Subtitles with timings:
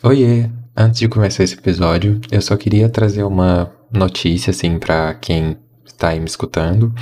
[0.00, 0.50] Oiê!
[0.76, 6.08] Antes de começar esse episódio, eu só queria trazer uma notícia, assim, para quem está
[6.08, 6.92] aí me escutando.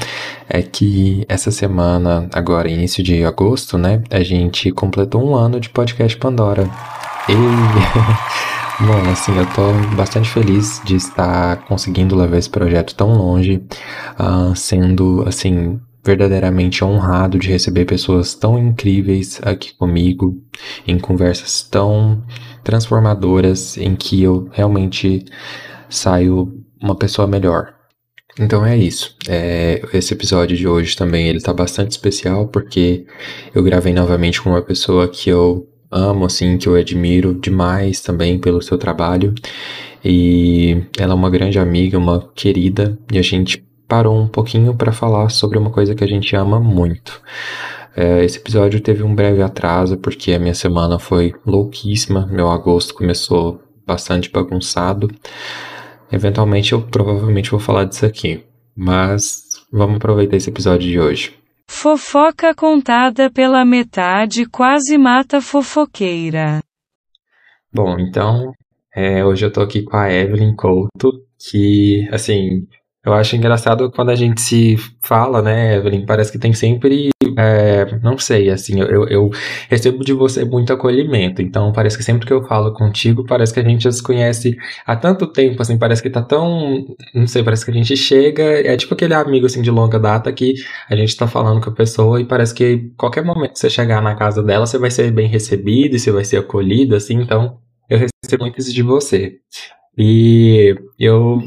[0.49, 5.71] É que essa semana, agora, início de agosto, né, a gente completou um ano de
[5.71, 6.69] podcast Pandora.
[7.27, 8.83] E.
[8.85, 13.63] Bom, assim, eu tô bastante feliz de estar conseguindo levar esse projeto tão longe,
[14.19, 20.43] uh, sendo, assim, verdadeiramente honrado de receber pessoas tão incríveis aqui comigo,
[20.87, 22.23] em conversas tão
[22.65, 25.25] transformadoras, em que eu realmente
[25.89, 27.75] saio uma pessoa melhor.
[28.39, 29.17] Então é isso.
[29.29, 33.05] É, esse episódio de hoje também ele tá bastante especial porque
[33.55, 38.39] eu gravei novamente com uma pessoa que eu amo, assim, que eu admiro demais também
[38.39, 39.35] pelo seu trabalho.
[40.05, 44.93] E ela é uma grande amiga, uma querida, e a gente parou um pouquinho para
[44.93, 47.21] falar sobre uma coisa que a gente ama muito.
[47.97, 52.95] É, esse episódio teve um breve atraso porque a minha semana foi louquíssima, meu agosto
[52.95, 55.11] começou bastante bagunçado.
[56.13, 58.45] Eventualmente eu provavelmente vou falar disso aqui,
[58.77, 61.35] mas vamos aproveitar esse episódio de hoje.
[61.69, 66.61] Fofoca contada pela metade quase mata fofoqueira.
[67.73, 68.53] Bom, então
[68.95, 72.67] é, hoje eu tô aqui com a Evelyn Couto, que, assim,
[73.05, 76.05] eu acho engraçado quando a gente se fala, né, Evelyn?
[76.05, 77.11] Parece que tem sempre.
[77.39, 79.31] É, não sei, assim, eu, eu
[79.69, 81.41] recebo de você muito acolhimento.
[81.41, 84.57] Então, parece que sempre que eu falo contigo, parece que a gente já se conhece
[84.87, 86.85] há tanto tempo, assim, parece que tá tão.
[87.15, 88.43] Não sei, parece que a gente chega.
[88.43, 90.55] É tipo aquele amigo, assim, de longa data que
[90.89, 94.03] a gente tá falando com a pessoa e parece que qualquer momento que você chegar
[94.03, 97.15] na casa dela, você vai ser bem recebido você vai ser acolhido, assim.
[97.15, 99.39] Então, eu recebo muito isso de você.
[100.03, 101.39] E eu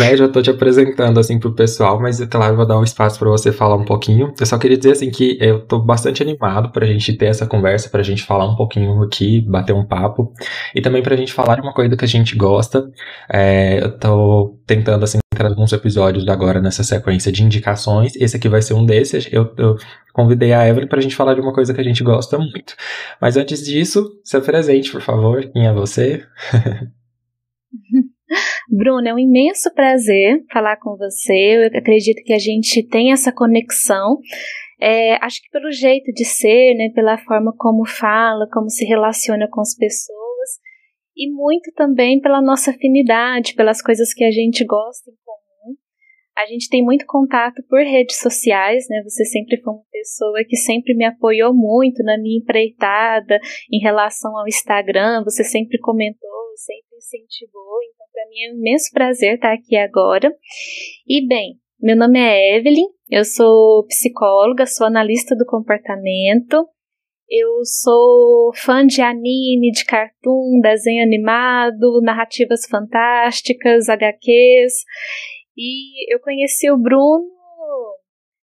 [0.00, 3.28] né, já tô te apresentando assim pro pessoal, mas eu vou dar um espaço para
[3.28, 4.32] você falar um pouquinho.
[4.40, 7.90] Eu só queria dizer assim que eu tô bastante animado pra gente ter essa conversa,
[7.90, 10.32] pra gente falar um pouquinho aqui, bater um papo,
[10.74, 12.90] e também pra gente falar de uma coisa que a gente gosta.
[13.30, 18.16] É, eu tô tentando assim entrar alguns episódios agora nessa sequência de indicações.
[18.16, 19.28] Esse aqui vai ser um desses.
[19.30, 19.76] Eu, eu
[20.14, 22.74] convidei a Evelyn pra gente falar de uma coisa que a gente gosta muito.
[23.20, 25.44] Mas antes disso, se apresente, por favor.
[25.52, 26.24] Quem é você?
[28.68, 31.56] Bruno, é um imenso prazer falar com você.
[31.56, 34.18] Eu acredito que a gente tem essa conexão.
[34.80, 39.48] É, acho que pelo jeito de ser, né, pela forma como fala, como se relaciona
[39.50, 40.18] com as pessoas,
[41.16, 45.76] e muito também pela nossa afinidade, pelas coisas que a gente gosta em comum.
[46.38, 49.02] A gente tem muito contato por redes sociais, né?
[49.02, 53.40] Você sempre foi uma pessoa que sempre me apoiou muito na minha empreitada
[53.72, 55.24] em relação ao Instagram.
[55.24, 57.78] Você sempre comentou, sempre incentivou.
[57.94, 60.30] Então, para mim é um imenso prazer estar aqui agora.
[61.06, 66.68] E bem, meu nome é Evelyn, eu sou psicóloga, sou analista do comportamento.
[67.30, 74.72] Eu sou fã de anime, de cartoon, desenho animado, narrativas fantásticas, HQs.
[75.56, 77.38] E eu conheci o Bruno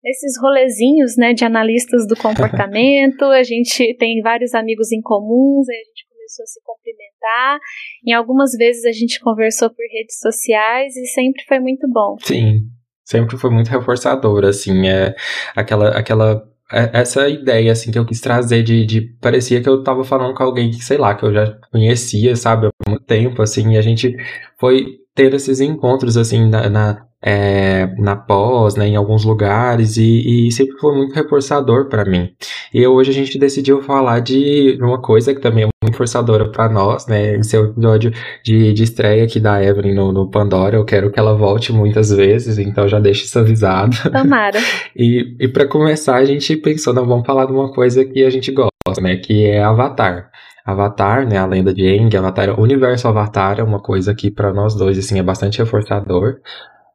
[0.04, 3.24] nesses rolezinhos, né, de analistas do comportamento.
[3.26, 6.09] A gente tem vários amigos em comuns, a gente
[6.42, 7.60] a se cumprimentar.
[8.06, 12.18] Em algumas vezes a gente conversou por redes sociais e sempre foi muito bom.
[12.22, 12.62] Sim,
[13.04, 15.16] sempre foi muito reforçador, assim, é
[15.56, 19.84] aquela aquela é, essa ideia, assim, que eu quis trazer de, de, Parecia que eu
[19.84, 23.42] tava falando com alguém que, sei lá, que eu já conhecia, sabe, há muito tempo,
[23.42, 24.16] assim, e a gente
[24.60, 30.48] foi ter esses encontros, assim, na, na, é, na pós, né, em alguns lugares, e,
[30.48, 32.30] e sempre foi muito reforçador para mim.
[32.72, 36.70] E hoje a gente decidiu falar de uma coisa que também é muito forçadora para
[36.70, 38.12] nós, né, esse é o episódio
[38.44, 42.12] de, de estreia aqui da Evelyn no, no Pandora, eu quero que ela volte muitas
[42.12, 43.98] vezes, então já deixa isso avisado.
[44.12, 44.60] Tomara.
[44.96, 48.30] e e para começar, a gente pensou, não, vamos falar de uma coisa que a
[48.30, 50.30] gente gosta, né, que é Avatar.
[50.66, 54.54] Avatar, né, a lenda de Aang, Avatar, o universo Avatar é uma coisa que para
[54.54, 56.38] nós dois assim é bastante reforçador.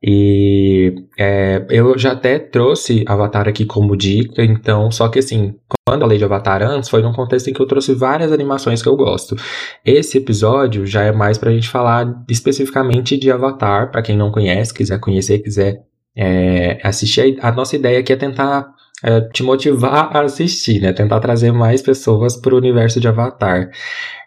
[0.06, 5.54] E é, eu já até trouxe Avatar aqui como dica, então, só que assim,
[5.86, 8.82] quando eu falei de Avatar antes, foi num contexto em que eu trouxe várias animações
[8.82, 9.34] que eu gosto.
[9.82, 14.74] Esse episódio já é mais pra gente falar especificamente de Avatar, para quem não conhece,
[14.74, 15.82] quiser conhecer, quiser
[16.14, 17.38] é, assistir.
[17.40, 20.92] A nossa ideia aqui é tentar é, te motivar a assistir, né?
[20.92, 23.70] Tentar trazer mais pessoas para o universo de Avatar.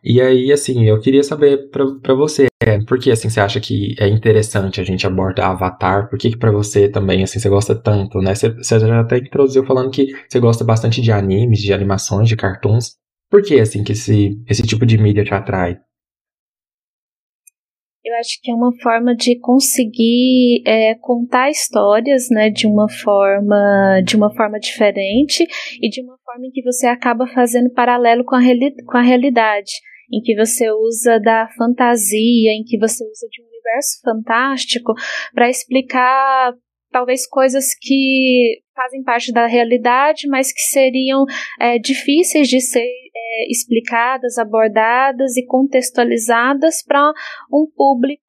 [0.04, 3.96] E aí, assim, eu queria saber para você, é, por que assim você acha que
[4.00, 6.10] é interessante a gente abordar Avatar?
[6.10, 8.36] Por que, que para você também assim você gosta tanto, né?
[8.36, 12.36] Você, você já até introduziu falando que você gosta bastante de animes, de animações, de
[12.36, 12.96] cartoons.
[13.30, 15.78] Por que assim que esse, esse tipo de mídia te atrai?
[18.08, 24.02] Eu acho que é uma forma de conseguir é, contar histórias, né, de uma forma,
[24.02, 25.46] de uma forma diferente
[25.82, 28.40] e de uma forma em que você acaba fazendo paralelo com a,
[28.86, 29.74] com a realidade.
[30.10, 34.94] em que você usa da fantasia, em que você usa de um universo fantástico
[35.34, 36.54] para explicar
[36.98, 41.26] talvez coisas que fazem parte da realidade, mas que seriam
[41.60, 47.14] é, difíceis de ser é, explicadas, abordadas e contextualizadas para
[47.54, 48.24] um público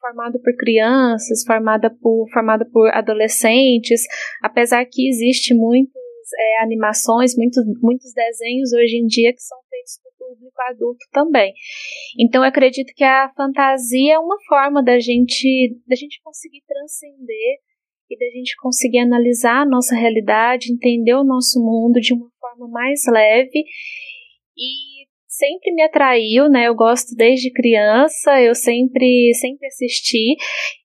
[0.00, 4.02] formado por crianças, formada por, formada por adolescentes,
[4.42, 5.94] apesar que existe muitos
[6.36, 11.52] é, animações, muitos, muitos desenhos hoje em dia que são feitos o público adulto também.
[12.18, 17.58] Então eu acredito que a fantasia é uma forma da gente, da gente conseguir transcender
[18.10, 22.68] e da gente conseguir analisar a nossa realidade, entender o nosso mundo de uma forma
[22.68, 23.64] mais leve
[24.56, 26.66] e sempre me atraiu, né?
[26.66, 30.36] Eu gosto desde criança, eu sempre, sempre assisti.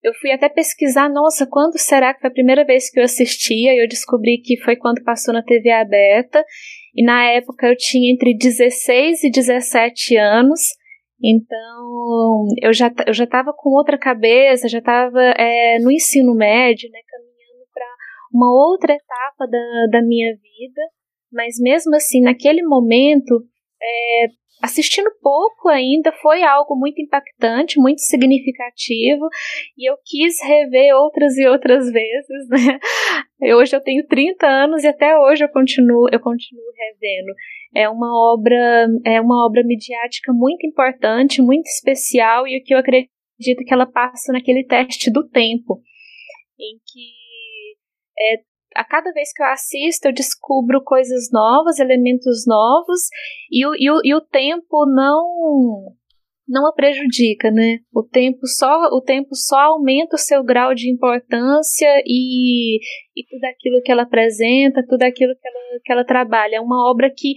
[0.03, 3.73] Eu fui até pesquisar, nossa, quando será que foi a primeira vez que eu assistia?
[3.73, 6.43] E eu descobri que foi quando passou na TV aberta.
[6.95, 10.61] E na época eu tinha entre 16 e 17 anos.
[11.21, 16.89] Então, eu já eu já estava com outra cabeça, já estava é, no ensino médio,
[16.91, 17.85] né, caminhando para
[18.33, 20.81] uma outra etapa da, da minha vida,
[21.31, 23.43] mas mesmo assim, naquele momento,
[23.81, 24.27] é,
[24.61, 29.27] assistindo pouco ainda, foi algo muito impactante, muito significativo,
[29.77, 32.79] e eu quis rever outras e outras vezes, né?
[33.53, 37.33] Hoje eu tenho 30 anos e até hoje eu continuo, eu continuo revendo.
[37.75, 42.77] É uma obra, é uma obra midiática muito importante, muito especial, e o que eu
[42.77, 43.09] acredito
[43.65, 45.81] que ela passa naquele teste do tempo,
[46.57, 47.25] em que
[48.17, 48.37] é,
[48.75, 53.01] a cada vez que eu assisto, eu descubro coisas novas, elementos novos,
[53.49, 55.93] e o, e o, e o tempo não
[56.47, 57.79] não a prejudica, né?
[57.91, 62.77] O tempo só o tempo só aumenta o seu grau de importância e,
[63.15, 66.57] e tudo aquilo que ela apresenta, tudo aquilo que ela, que ela trabalha.
[66.57, 67.33] É uma obra que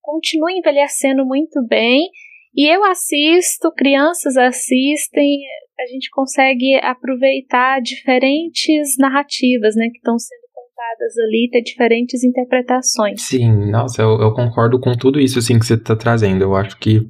[0.00, 2.08] continua envelhecendo muito bem
[2.54, 5.40] e eu assisto, crianças assistem,
[5.78, 10.39] a gente consegue aproveitar diferentes narrativas, né, que estão sendo
[11.18, 13.22] ali, ter diferentes interpretações.
[13.22, 16.42] Sim, nossa, eu, eu concordo com tudo isso assim que você está trazendo.
[16.42, 17.08] Eu acho que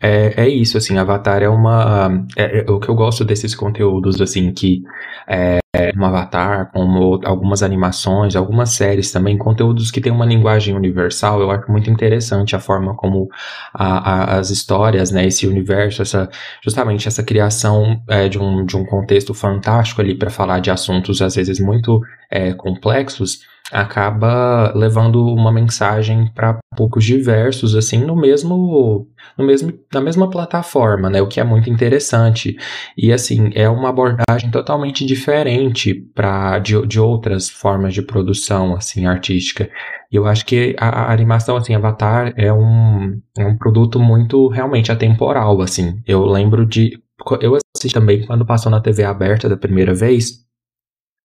[0.00, 2.24] é, é isso, assim, Avatar é uma.
[2.36, 4.82] É, é, o que eu gosto desses conteúdos, assim, que
[5.28, 5.60] é
[5.96, 11.50] um Avatar, como algumas animações, algumas séries também, conteúdos que têm uma linguagem universal, eu
[11.50, 13.28] acho muito interessante a forma como
[13.72, 16.28] a, a, as histórias, né, esse universo, essa,
[16.62, 21.22] justamente essa criação é, de, um, de um contexto fantástico ali para falar de assuntos
[21.22, 22.00] às vezes muito
[22.30, 30.00] é, complexos acaba levando uma mensagem para poucos diversos assim no mesmo no mesmo na
[30.00, 31.22] mesma plataforma, né?
[31.22, 32.56] O que é muito interessante.
[32.96, 39.06] E assim, é uma abordagem totalmente diferente para de, de outras formas de produção assim
[39.06, 39.70] artística.
[40.10, 44.48] E eu acho que a, a, animação assim Avatar é um é um produto muito
[44.48, 46.02] realmente atemporal assim.
[46.06, 46.98] Eu lembro de
[47.40, 50.44] eu assisti também quando passou na TV aberta da primeira vez.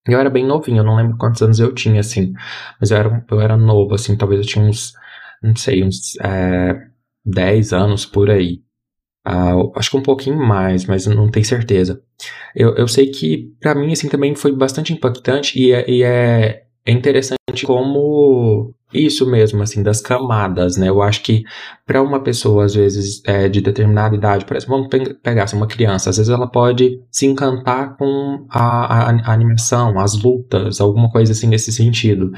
[0.07, 2.33] Eu era bem novinho, eu não lembro quantos anos eu tinha, assim.
[2.79, 4.93] Mas eu era, eu era novo, assim, talvez eu tinha uns,
[5.41, 6.87] não sei, uns é,
[7.25, 8.63] 10 anos por aí.
[9.27, 12.01] Uh, acho que um pouquinho mais, mas não tenho certeza.
[12.55, 16.65] Eu, eu sei que, para mim, assim, também foi bastante impactante e é, e é,
[16.85, 20.89] é interessante como isso mesmo, assim, das camadas, né?
[20.89, 21.43] Eu acho que
[21.85, 25.57] para uma pessoa, às vezes, é, de determinada idade, por exemplo, vamos pe pegar assim,
[25.57, 30.79] uma criança, às vezes ela pode se encantar com a, a, a animação, as lutas,
[30.81, 32.31] alguma coisa assim nesse sentido.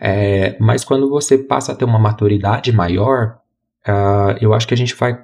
[0.00, 3.38] É, mas quando você passa a ter uma maturidade maior,
[3.86, 5.18] uh, eu acho que a gente vai,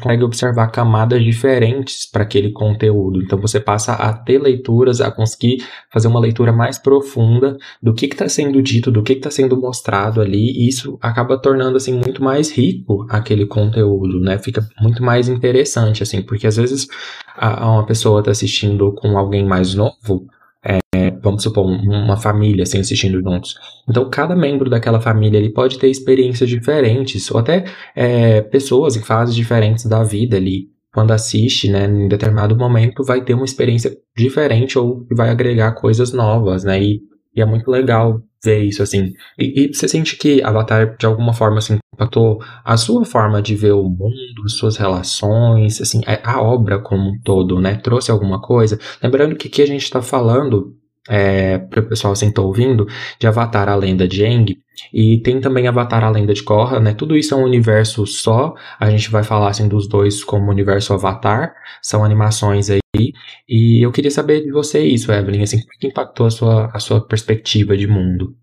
[0.00, 3.22] consegue observar camadas diferentes para aquele conteúdo.
[3.22, 8.06] Então você passa a ter leituras, a conseguir fazer uma leitura mais profunda do que
[8.06, 12.22] está sendo dito, do que está sendo mostrado ali, e isso acaba tornando assim muito
[12.22, 14.38] mais rico aquele conteúdo, né?
[14.38, 16.88] Fica muito mais interessante assim, porque às vezes
[17.36, 20.26] a, a uma pessoa está assistindo com alguém mais novo,
[20.64, 23.54] é, vamos supor, uma família assim, assistindo juntos.
[23.88, 27.64] Então, cada membro daquela família ele pode ter experiências diferentes, ou até
[27.94, 30.68] é, pessoas em fases diferentes da vida ali.
[30.92, 36.12] Quando assiste, né, em determinado momento, vai ter uma experiência diferente ou vai agregar coisas
[36.12, 36.82] novas, né?
[36.82, 37.00] E,
[37.34, 39.12] e é muito legal ver isso, assim.
[39.38, 43.54] E, e, você sente que Avatar, de alguma forma, assim, impactou a sua forma de
[43.54, 47.76] ver o mundo, as suas relações, assim, é, a obra como um todo, né?
[47.76, 48.78] Trouxe alguma coisa?
[49.02, 50.74] Lembrando que aqui a gente está falando,
[51.08, 52.86] é, para o pessoal assim tá ouvindo,
[53.18, 54.56] de Avatar, a lenda de Aang,
[54.92, 56.94] e tem também Avatar, a lenda de Korra, né?
[56.94, 60.92] Tudo isso é um universo só, a gente vai falar, assim, dos dois como universo
[60.92, 63.12] Avatar, são animações aí,
[63.48, 66.70] e eu queria saber de você isso, Evelyn, assim, como é que impactou a sua,
[66.74, 68.36] a sua perspectiva de mundo?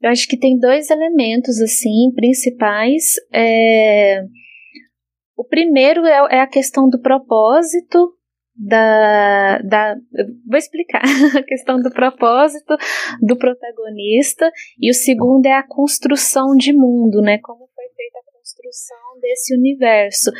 [0.00, 3.14] Eu acho que tem dois elementos assim principais.
[3.32, 4.22] É...
[5.36, 8.14] O primeiro é, é a questão do propósito
[8.60, 9.96] da, da
[10.46, 11.00] vou explicar
[11.36, 12.76] a questão do propósito
[13.22, 17.38] do protagonista e o segundo é a construção de mundo, né?
[17.38, 20.30] Como foi feita a construção desse universo.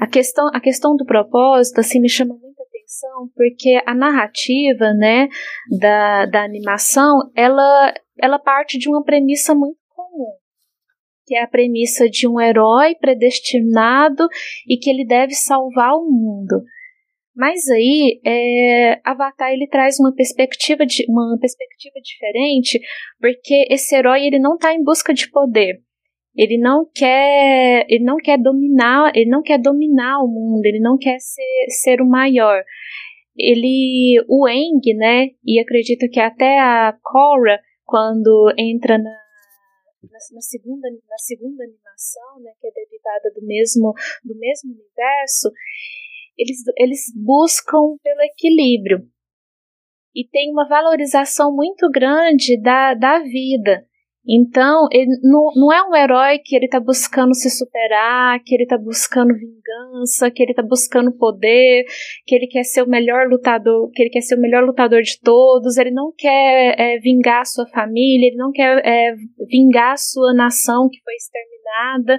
[0.00, 5.28] A questão, a questão do propósito assim me chama muita atenção porque a narrativa, né,
[5.78, 10.32] da, da animação, ela ela parte de uma premissa muito comum,
[11.24, 14.26] que é a premissa de um herói predestinado
[14.68, 16.64] e que ele deve salvar o mundo.
[17.40, 22.78] Mas aí, é, Avatar ele traz uma perspectiva, de, uma perspectiva diferente,
[23.18, 25.80] porque esse herói ele não está em busca de poder.
[26.36, 30.98] Ele não quer, ele não quer dominar, ele não quer dominar o mundo, ele não
[30.98, 32.62] quer ser, ser o maior.
[33.34, 40.40] Ele, o Eng, né, e acredito que até a Korra, quando entra na, na, na,
[40.42, 45.50] segunda, na segunda animação, né, que é derivada do mesmo, do mesmo universo,
[46.40, 49.06] eles, eles buscam pelo equilíbrio
[50.14, 53.84] e tem uma valorização muito grande da, da vida.
[54.28, 58.64] Então, ele não, não é um herói que ele está buscando se superar, que ele
[58.64, 61.84] está buscando vingança, que ele está buscando poder,
[62.26, 65.18] que ele quer ser o melhor lutador, que ele quer ser o melhor lutador de
[65.20, 65.78] todos.
[65.78, 69.14] Ele não quer é, vingar sua família, ele não quer é,
[69.48, 72.18] vingar sua nação que foi exterminada.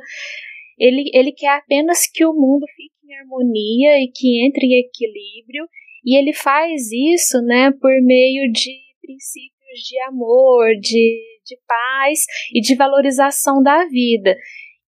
[0.79, 5.67] Ele, ele quer apenas que o mundo fique em harmonia e que entre em equilíbrio.
[6.03, 12.19] E ele faz isso, né, por meio de princípios de amor, de de paz
[12.53, 14.35] e de valorização da vida.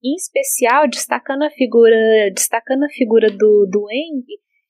[0.03, 1.95] Em especial, destacando a figura,
[2.33, 4.25] destacando a figura do, do Eng,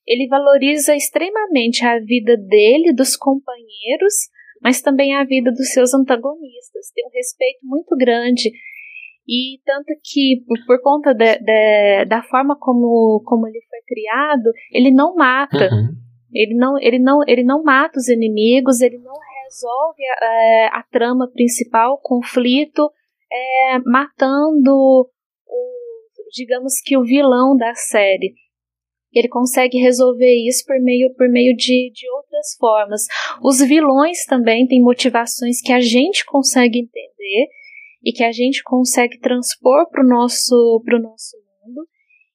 [0.06, 4.14] ele valoriza extremamente a vida dele, dos companheiros,
[4.62, 6.92] mas também a vida dos seus antagonistas.
[6.94, 8.52] Tem um respeito muito grande.
[9.28, 14.92] E tanto que, por, conta de, de, da forma como, como ele foi criado, ele
[14.92, 15.70] não mata.
[15.72, 15.96] Uhum.
[16.34, 19.14] Ele, não, ele, não, ele não mata os inimigos, ele não
[19.46, 22.92] resolve é, a trama principal, o conflito,
[23.32, 25.74] é, matando o,
[26.34, 28.34] digamos que o vilão da série.
[29.14, 33.04] Ele consegue resolver isso por meio, por meio de, de outras formas.
[33.44, 37.48] Os vilões também têm motivações que a gente consegue entender
[38.04, 41.88] e que a gente consegue transpor para o nosso, pro nosso mundo.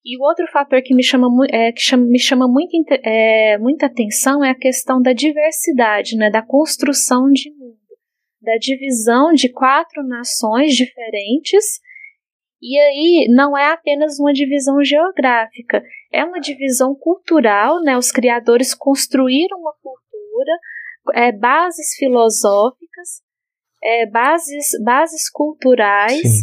[0.05, 2.73] E o outro fator que me chama, é, que chama, me chama muito,
[3.05, 7.77] é, muita atenção é a questão da diversidade, né, da construção de mundo,
[8.41, 11.81] da divisão de quatro nações diferentes.
[12.63, 17.97] E aí não é apenas uma divisão geográfica, é uma divisão cultural, né?
[17.97, 20.53] Os criadores construíram uma cultura,
[21.15, 23.23] é, bases filosóficas,
[23.83, 26.43] é, bases, bases culturais Sim.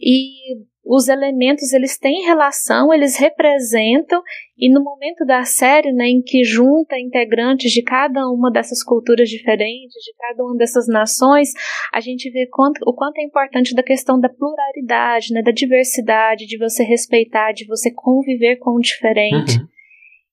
[0.00, 4.22] e os elementos eles têm relação, eles representam
[4.56, 9.28] e no momento da série, né, em que junta integrantes de cada uma dessas culturas
[9.28, 11.48] diferentes, de cada uma dessas nações,
[11.92, 16.46] a gente vê quanto, o quanto é importante da questão da pluralidade, né, da diversidade,
[16.46, 19.58] de você respeitar, de você conviver com o diferente.
[19.58, 19.66] Uhum.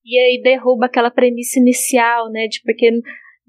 [0.04, 2.92] E aí derruba aquela premissa inicial, né, de porque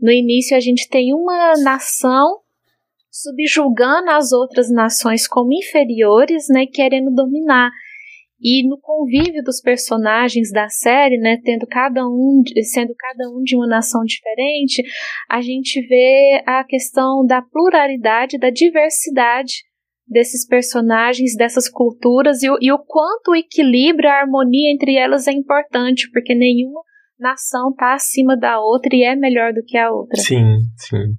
[0.01, 2.42] no início a gente tem uma nação
[3.13, 7.71] subjugando as outras nações como inferiores, né, querendo dominar.
[8.41, 13.55] E no convívio dos personagens da série, né, tendo cada um, sendo cada um de
[13.55, 14.83] uma nação diferente,
[15.31, 19.63] a gente vê a questão da pluralidade, da diversidade
[20.09, 25.33] desses personagens, dessas culturas e e o quanto o equilíbrio, a harmonia entre elas é
[25.33, 26.83] importante, porque nenhuma
[27.19, 30.21] nação está acima da outra e é melhor do que a outra.
[30.21, 31.15] Sim, sim.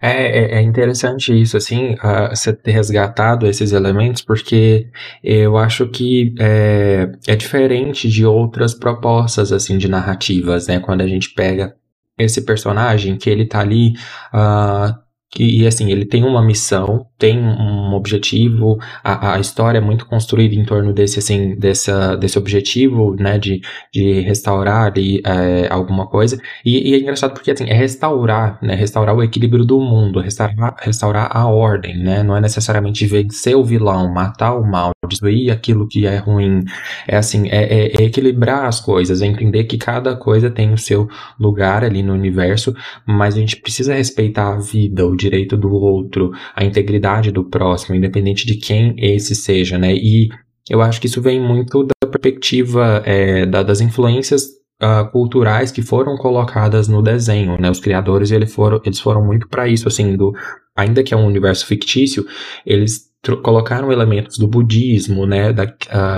[0.00, 4.88] É, é, é interessante isso, assim, uh, você ter resgatado esses elementos, porque
[5.22, 10.80] eu acho que é, é diferente de outras propostas, assim, de narrativas, né?
[10.80, 11.74] Quando a gente pega
[12.18, 13.94] esse personagem que ele tá ali
[14.34, 14.94] uh,
[15.38, 20.54] e assim, ele tem uma missão, tem um objetivo, a, a história é muito construída
[20.54, 23.62] em torno desse, assim, dessa, desse objetivo, né, de,
[23.92, 26.38] de restaurar ali é, alguma coisa.
[26.64, 30.76] E, e, é engraçado porque, assim, é restaurar, né, restaurar o equilíbrio do mundo, restaurar,
[30.78, 35.88] restaurar a ordem, né, não é necessariamente vencer o vilão, matar o mal, destruir aquilo
[35.88, 36.62] que é ruim.
[37.08, 40.78] É assim, é, é, é equilibrar as coisas, é entender que cada coisa tem o
[40.78, 41.08] seu
[41.40, 42.74] lugar ali no universo,
[43.06, 47.94] mas a gente precisa respeitar a vida, o direito do outro, a integridade do próximo,
[47.94, 49.94] independente de quem esse seja, né?
[49.94, 50.28] E
[50.68, 54.44] eu acho que isso vem muito da perspectiva é, da, das influências
[54.82, 57.70] uh, culturais que foram colocadas no desenho, né?
[57.70, 60.32] Os criadores eles foram, eles foram muito para isso, assim, do
[60.76, 62.26] ainda que é um universo fictício,
[62.66, 63.11] eles
[63.42, 65.66] colocaram elementos do budismo, né, da,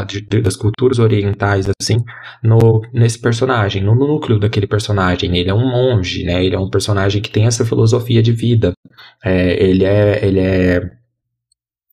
[0.04, 2.02] de, das culturas orientais, assim,
[2.42, 5.36] no, nesse personagem, no, no, núcleo daquele personagem.
[5.36, 8.72] Ele é um monge, né, ele é um personagem que tem essa filosofia de vida.
[9.22, 10.90] É, ele é, ele é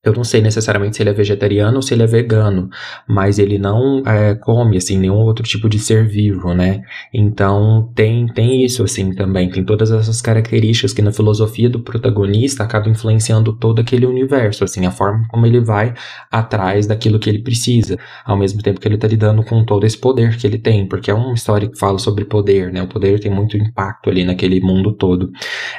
[0.04, 2.70] eu não sei necessariamente se ele é vegetariano ou se ele é vegano,
[3.08, 6.82] mas ele não é, come, assim, nenhum outro tipo de ser vivo, né?
[7.14, 9.52] Então, tem, tem isso, assim, também.
[9.52, 14.88] Tem todas essas características que na filosofia do protagonista acaba influenciando todo aquele universo, assim,
[14.88, 15.94] a forma como ele vai
[16.32, 19.98] atrás daquilo que ele precisa, ao mesmo tempo que ele tá lidando com todo esse
[20.00, 22.82] poder que ele tem, porque é uma história que fala sobre poder, né?
[22.82, 25.30] O poder tem muito impacto ali naquele mundo todo.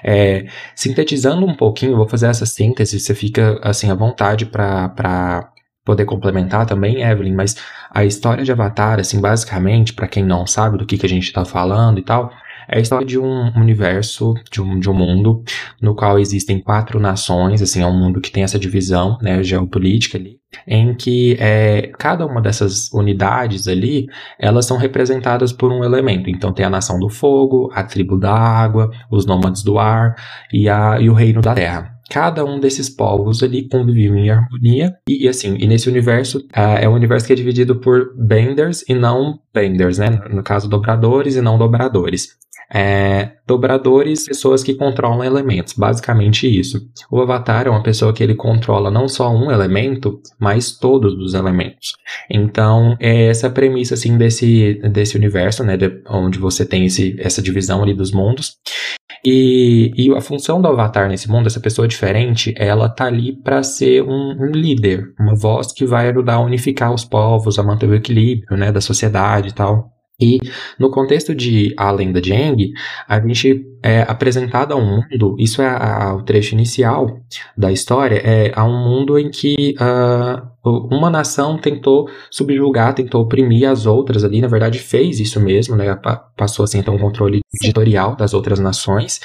[0.05, 5.51] É, sintetizando um pouquinho, vou fazer essa síntese, você fica, assim, à vontade vontade para
[5.85, 7.57] poder complementar também, Evelyn, mas
[7.91, 11.25] a história de Avatar, assim, basicamente, para quem não sabe do que, que a gente
[11.25, 12.31] está falando e tal,
[12.69, 15.43] é a história de um universo, de um, de um mundo,
[15.81, 20.17] no qual existem quatro nações, assim, é um mundo que tem essa divisão, né, geopolítica
[20.17, 24.07] ali, em que é, cada uma dessas unidades ali,
[24.39, 26.31] elas são representadas por um elemento.
[26.31, 30.15] Então tem a nação do fogo, a tribo da água, os nômades do ar
[30.53, 34.95] e, a, e o reino da terra cada um desses povos ali conviviam em harmonia
[35.09, 38.85] e, e assim, e nesse universo uh, é um universo que é dividido por benders
[38.89, 40.11] e não benders, né?
[40.31, 42.41] No caso dobradores e não dobradores.
[42.75, 46.81] É, dobradores, pessoas que controlam elementos, basicamente isso.
[47.11, 51.35] O avatar é uma pessoa que ele controla não só um elemento, mas todos os
[51.35, 51.93] elementos.
[52.31, 57.43] Então, é essa premissa assim desse, desse universo, né, de, onde você tem esse, essa
[57.43, 58.57] divisão ali dos mundos.
[59.25, 63.63] E, e a função do avatar nesse mundo, essa pessoa diferente, ela tá ali para
[63.63, 67.89] ser um, um, líder, uma voz que vai ajudar a unificar os povos, a manter
[67.89, 69.93] o equilíbrio, né, da sociedade e tal.
[70.21, 70.39] E
[70.79, 72.73] no contexto de A Lenda de Aang,
[73.09, 77.07] a gente é apresentado a um mundo, isso é a, a, o trecho inicial
[77.57, 83.69] da história, é a um mundo em que uh, uma nação tentou subjugar, tentou oprimir
[83.69, 85.99] as outras ali, na verdade fez isso mesmo, né,
[86.37, 89.21] passou assim a ter um controle editorial das outras nações,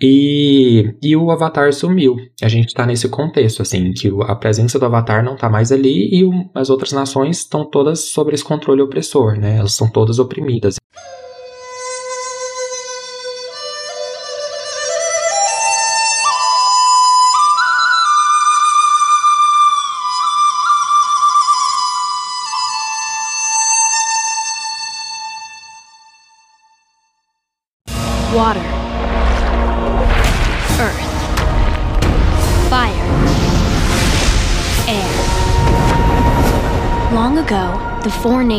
[0.00, 2.16] e, e o Avatar sumiu.
[2.42, 6.08] A gente está nesse contexto, assim, que a presença do Avatar não está mais ali
[6.14, 10.18] e o, as outras nações estão todas sob esse controle opressor, né, elas são todas
[10.18, 10.76] oprimidas.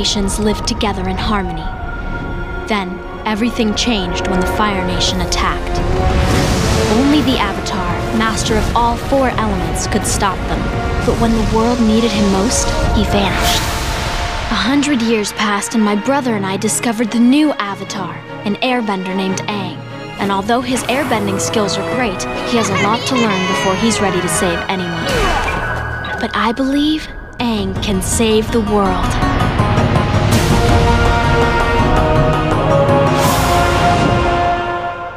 [0.02, 1.70] Nations lived together in harmony.
[2.68, 2.90] Then,
[3.24, 5.78] everything changed when the Fire Nation attacked.
[6.98, 10.60] Only the Avatar, master of all four elements, could stop them.
[11.06, 12.66] But when the world needed him most,
[12.98, 13.62] he vanished.
[14.50, 18.16] A hundred years passed and my brother and I discovered the new Avatar,
[18.50, 19.78] an airbender named Aang.
[20.20, 24.02] And although his airbending skills are great, he has a lot to learn before he's
[24.02, 25.06] ready to save anyone.
[26.20, 29.31] But I believe Aang can save the world.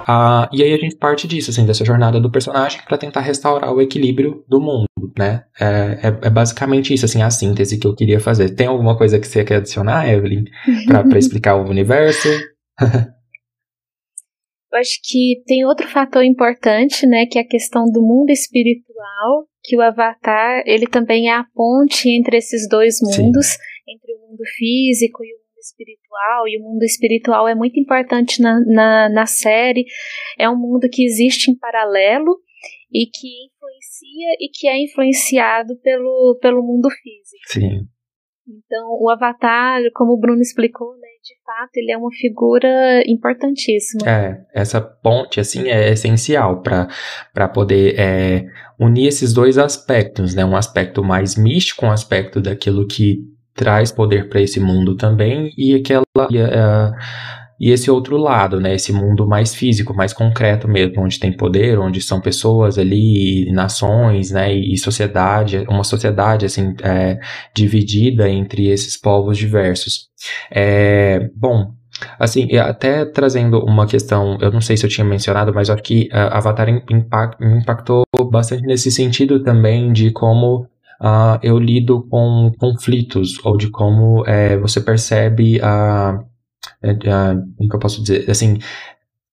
[0.04, 3.72] Uh, e aí a gente parte disso, assim, dessa jornada do personagem para tentar restaurar
[3.72, 4.86] o equilíbrio do mundo,
[5.18, 5.44] né?
[5.58, 8.50] É, é, é, basicamente isso, assim, a síntese que eu queria fazer.
[8.50, 10.44] Tem alguma coisa que você quer adicionar, Evelyn,
[10.86, 12.28] para explicar o universo?
[12.78, 19.46] eu acho que tem outro fator importante, né, que é a questão do mundo espiritual,
[19.62, 23.58] que o Avatar, ele também é a ponte entre esses dois mundos, Sim.
[23.88, 28.60] entre o mundo físico e o espiritual, e o mundo espiritual é muito importante na,
[28.66, 29.84] na, na série.
[30.38, 32.38] É um mundo que existe em paralelo
[32.92, 37.48] e que influencia e que é influenciado pelo, pelo mundo físico.
[37.48, 37.88] Sim.
[38.46, 44.06] Então, o Avatar, como o Bruno explicou, né, de fato, ele é uma figura importantíssima.
[44.06, 48.44] É, essa ponte, assim, é essencial para poder é,
[48.78, 50.44] unir esses dois aspectos, né?
[50.44, 55.74] Um aspecto mais místico, um aspecto daquilo que traz poder para esse mundo também e
[55.74, 56.92] aquela e, uh,
[57.60, 61.78] e, esse outro lado, né, esse mundo mais físico, mais concreto mesmo, onde tem poder,
[61.78, 67.18] onde são pessoas ali, nações, né, e, sociedade, uma sociedade assim é,
[67.54, 70.08] dividida entre esses povos diversos.
[70.50, 71.72] É, bom,
[72.18, 76.08] Assim, até trazendo uma questão, eu não sei se eu tinha mencionado, mas acho que
[76.12, 80.66] uh, Avatar impact, impactou bastante nesse sentido também de como
[81.04, 86.18] uh, eu lido com conflitos ou de como é, você percebe a
[86.80, 88.58] como que eu posso dizer, assim,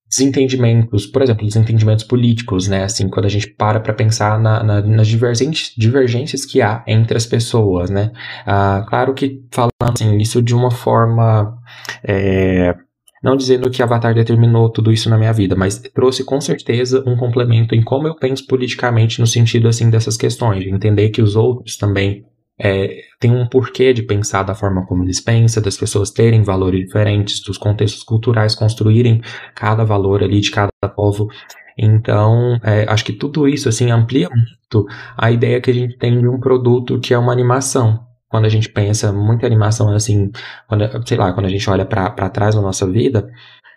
[0.10, 2.84] desentendimentos, por exemplo, desentendimentos políticos, né?
[2.84, 7.16] Assim, quando a gente para para pensar na, na, nas divergências, divergências que há entre
[7.16, 8.12] as pessoas, né?
[8.46, 11.58] Ah, claro que falando assim, isso de uma forma
[12.04, 12.76] é,
[13.22, 17.16] não dizendo que Avatar determinou tudo isso na minha vida, mas trouxe com certeza um
[17.16, 21.36] complemento em como eu penso politicamente no sentido assim dessas questões, de entender que os
[21.36, 22.26] outros também
[22.60, 26.86] é, têm um porquê de pensar da forma como eles pensam, das pessoas terem valores
[26.86, 29.22] diferentes, dos contextos culturais construírem
[29.56, 31.30] cada valor ali de cada povo.
[31.78, 36.20] Então, é, acho que tudo isso assim amplia muito a ideia que a gente tem
[36.20, 40.32] de um produto que é uma animação quando a gente pensa muita animação assim,
[40.68, 43.30] quando, sei lá, quando a gente olha para trás na nossa vida,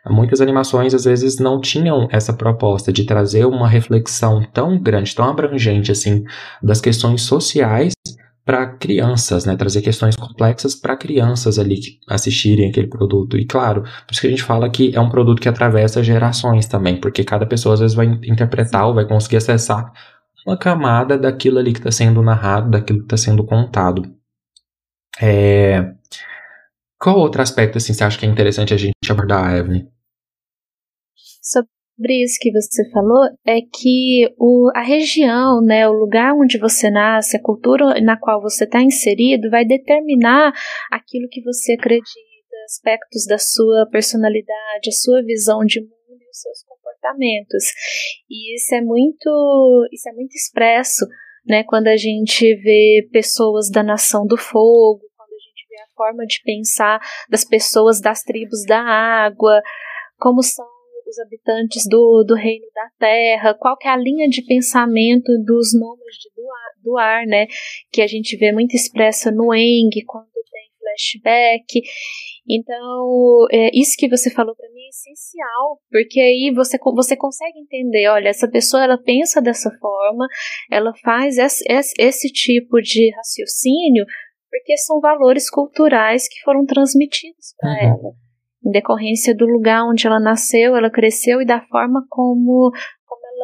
[0.07, 5.29] muitas animações às vezes não tinham essa proposta de trazer uma reflexão tão grande, tão
[5.29, 6.25] abrangente assim,
[6.62, 7.93] das questões sociais
[8.45, 9.57] para crianças, né?
[9.57, 13.38] Trazer questões complexas para crianças ali que assistirem aquele produto.
[13.38, 16.67] E claro, por isso que a gente fala que é um produto que atravessa gerações
[16.67, 19.90] também, porque cada pessoa às vezes vai interpretar ou vai conseguir acessar
[20.47, 24.03] uma camada daquilo ali que está sendo narrado, daquilo que está sendo contado.
[25.20, 25.94] É...
[26.98, 29.87] Qual outro aspecto assim, você acha que é interessante a gente abordar, Evelyn?
[31.42, 36.90] Sobre isso que você falou, é que o, a região, né, o lugar onde você
[36.90, 40.53] nasce, a cultura na qual você está inserido, vai determinar
[40.90, 42.05] aquilo que você acredita,
[42.64, 47.64] aspectos da sua personalidade, a sua visão de mundo e os seus comportamentos.
[48.31, 51.07] E isso é muito, isso é muito expresso
[51.46, 51.64] né?
[51.64, 56.26] Quando a gente vê pessoas da nação do fogo, quando a gente vê a forma
[56.26, 59.61] de pensar das pessoas das tribos da água,
[60.18, 60.66] como são
[61.07, 65.72] os habitantes do, do reino da terra, qual que é a linha de pensamento dos
[65.78, 67.46] nômades do ar, do ar, né?
[67.92, 70.34] Que a gente vê muito expressa no Eng, quando
[70.94, 71.83] flashback.
[72.48, 77.59] Então, é, isso que você falou para mim é essencial, porque aí você, você consegue
[77.59, 80.26] entender, olha, essa pessoa ela pensa dessa forma,
[80.70, 84.04] ela faz esse, esse, esse tipo de raciocínio,
[84.50, 87.78] porque são valores culturais que foram transmitidos para uhum.
[87.78, 88.14] ela,
[88.66, 92.70] em decorrência do lugar onde ela nasceu, ela cresceu e da forma como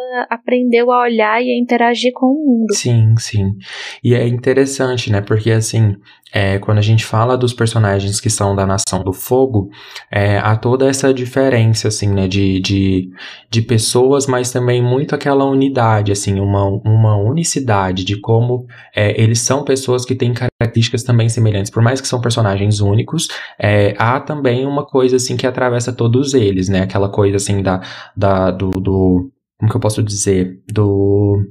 [0.01, 2.75] ela aprendeu a olhar e a interagir com o mundo.
[2.75, 3.55] Sim, sim.
[4.03, 5.21] E é interessante, né?
[5.21, 5.97] Porque assim,
[6.33, 9.71] é, quando a gente fala dos personagens que são da Nação do Fogo,
[10.11, 12.29] é, há toda essa diferença, assim, né?
[12.29, 13.11] De, de,
[13.51, 19.41] de pessoas, mas também muito aquela unidade, assim, uma, uma unicidade de como é, eles
[19.41, 21.71] são pessoas que têm características também semelhantes.
[21.71, 26.35] Por mais que são personagens únicos, é, há também uma coisa, assim, que atravessa todos
[26.35, 26.83] eles, né?
[26.83, 27.81] Aquela coisa, assim, da,
[28.17, 29.31] da, do, do
[29.61, 31.45] como que eu posso dizer, do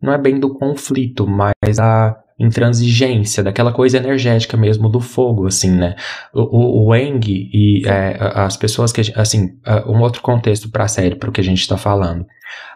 [0.00, 5.70] não é bem do conflito, mas a intransigência, daquela coisa energética mesmo do fogo, assim,
[5.70, 5.96] né?
[6.34, 11.14] O, o, Eng e é, as pessoas que, assim, um outro contexto para a série,
[11.14, 12.26] para o que a gente está falando.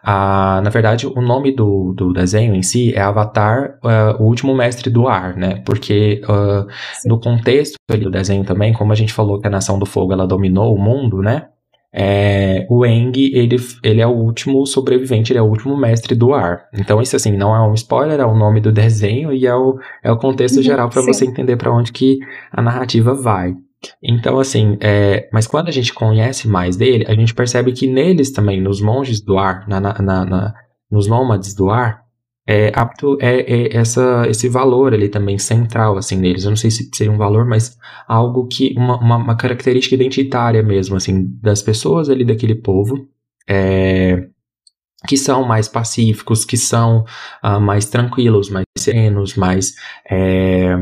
[0.03, 4.55] Ah, na verdade, o nome do, do desenho em si é Avatar, uh, o último
[4.55, 5.61] mestre do ar, né?
[5.67, 6.67] Porque uh,
[7.05, 10.27] no contexto do desenho também, como a gente falou que a Nação do Fogo ela
[10.27, 11.49] dominou o mundo, né?
[11.93, 16.35] É, o Eng, ele, ele é o último sobrevivente, ele é o último mestre do
[16.35, 16.67] ar.
[16.75, 19.79] Então, isso assim, não é um spoiler, é o nome do desenho e é o,
[20.03, 22.19] é o contexto uhum, geral para você entender para onde que
[22.53, 23.55] a narrativa vai.
[24.03, 28.33] Então, assim, é, mas quando a gente conhece mais dele, a gente percebe que neles
[28.33, 30.55] também, nos monges do ar, na, na, na,
[30.91, 32.03] nos nômades do ar,
[32.51, 36.45] é apto é, é, essa, esse valor ali também central assim neles.
[36.45, 37.77] Eu não sei se seria um valor, mas
[38.09, 43.07] algo que uma, uma, uma característica identitária mesmo assim das pessoas ali daquele povo.
[43.47, 44.29] É,
[45.07, 47.05] que são mais pacíficos, que são
[47.45, 49.75] uh, mais tranquilos, mais serenos, mais
[50.11, 50.75] é,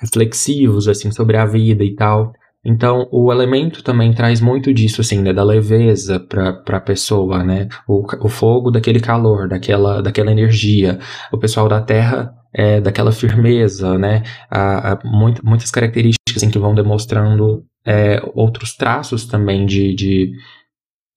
[0.00, 2.32] reflexivos assim sobre a vida e tal.
[2.64, 7.68] Então, o elemento também traz muito disso, assim, né, da leveza para a pessoa, né,
[7.88, 10.98] o, o fogo daquele calor, daquela, daquela energia,
[11.32, 16.58] o pessoal da terra é, daquela firmeza, né, a, a muito, muitas características assim, que
[16.58, 20.32] vão demonstrando é, outros traços também de, de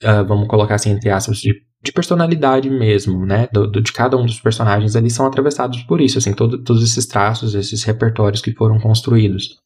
[0.03, 1.53] uh, vamos colocar assim, entre aspas, de,
[1.84, 5.99] de personalidade mesmo, né, do, do, de cada um dos personagens, eles são atravessados por
[5.99, 9.62] isso, assim, todo, todos esses traços, esses repertórios que foram construídos.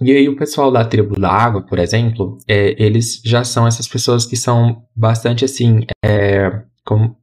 [0.00, 3.86] E aí o pessoal da tribo da água, por exemplo, é, eles já são essas
[3.86, 6.50] pessoas que são bastante assim, é,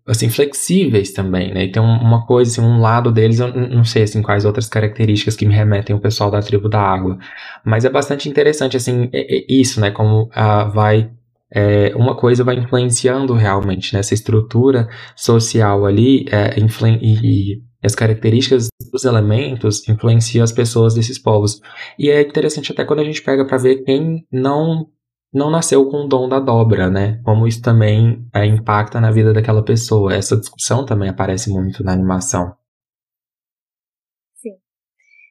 [0.07, 1.65] assim flexíveis também, né?
[1.65, 5.35] E tem uma coisa, assim, um lado deles, eu não sei assim quais outras características
[5.35, 7.17] que me remetem o pessoal da tribo da água,
[7.65, 9.91] mas é bastante interessante assim é, é isso, né?
[9.91, 11.11] Como ah, vai
[11.53, 14.15] é, uma coisa vai influenciando realmente nessa né?
[14.15, 16.55] estrutura social ali é,
[17.01, 21.61] e, e as características dos elementos influenciam as pessoas desses povos.
[21.97, 24.87] E é interessante até quando a gente pega para ver quem não
[25.33, 27.21] não nasceu com o dom da dobra, né?
[27.23, 30.13] Como isso também é, impacta na vida daquela pessoa.
[30.13, 32.53] Essa discussão também aparece muito na animação.
[34.35, 34.57] Sim.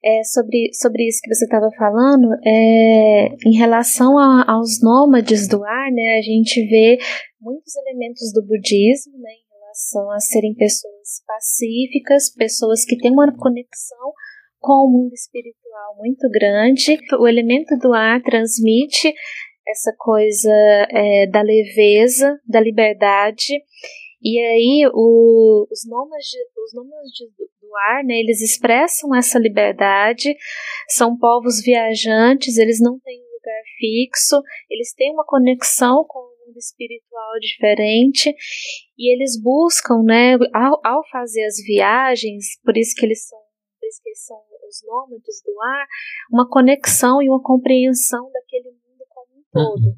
[0.02, 5.62] É, sobre, sobre isso que você estava falando, é, em relação a, aos nômades do
[5.62, 6.96] ar, né, a gente vê
[7.38, 9.49] muitos elementos do budismo, né, em
[9.80, 14.12] relação a serem pessoas pacíficas, pessoas que têm uma conexão
[14.58, 16.98] com o mundo espiritual muito grande.
[17.18, 19.12] O elemento do ar transmite
[19.66, 20.52] essa coisa
[20.90, 23.54] é, da leveza, da liberdade.
[24.22, 26.28] E aí o, os nômades,
[26.64, 27.18] os nômades
[27.62, 30.36] do ar, né, eles expressam essa liberdade,
[30.88, 36.58] são povos viajantes, eles não têm um lugar fixo, eles têm uma conexão com mundo
[36.58, 38.34] espiritual diferente
[38.98, 43.86] e eles buscam, né, ao, ao fazer as viagens, por isso que eles são, por
[43.86, 45.86] isso que eles são os nômades do ar,
[46.30, 48.70] uma conexão e uma compreensão daquele
[49.52, 49.86] todo.
[49.86, 49.94] Uhum.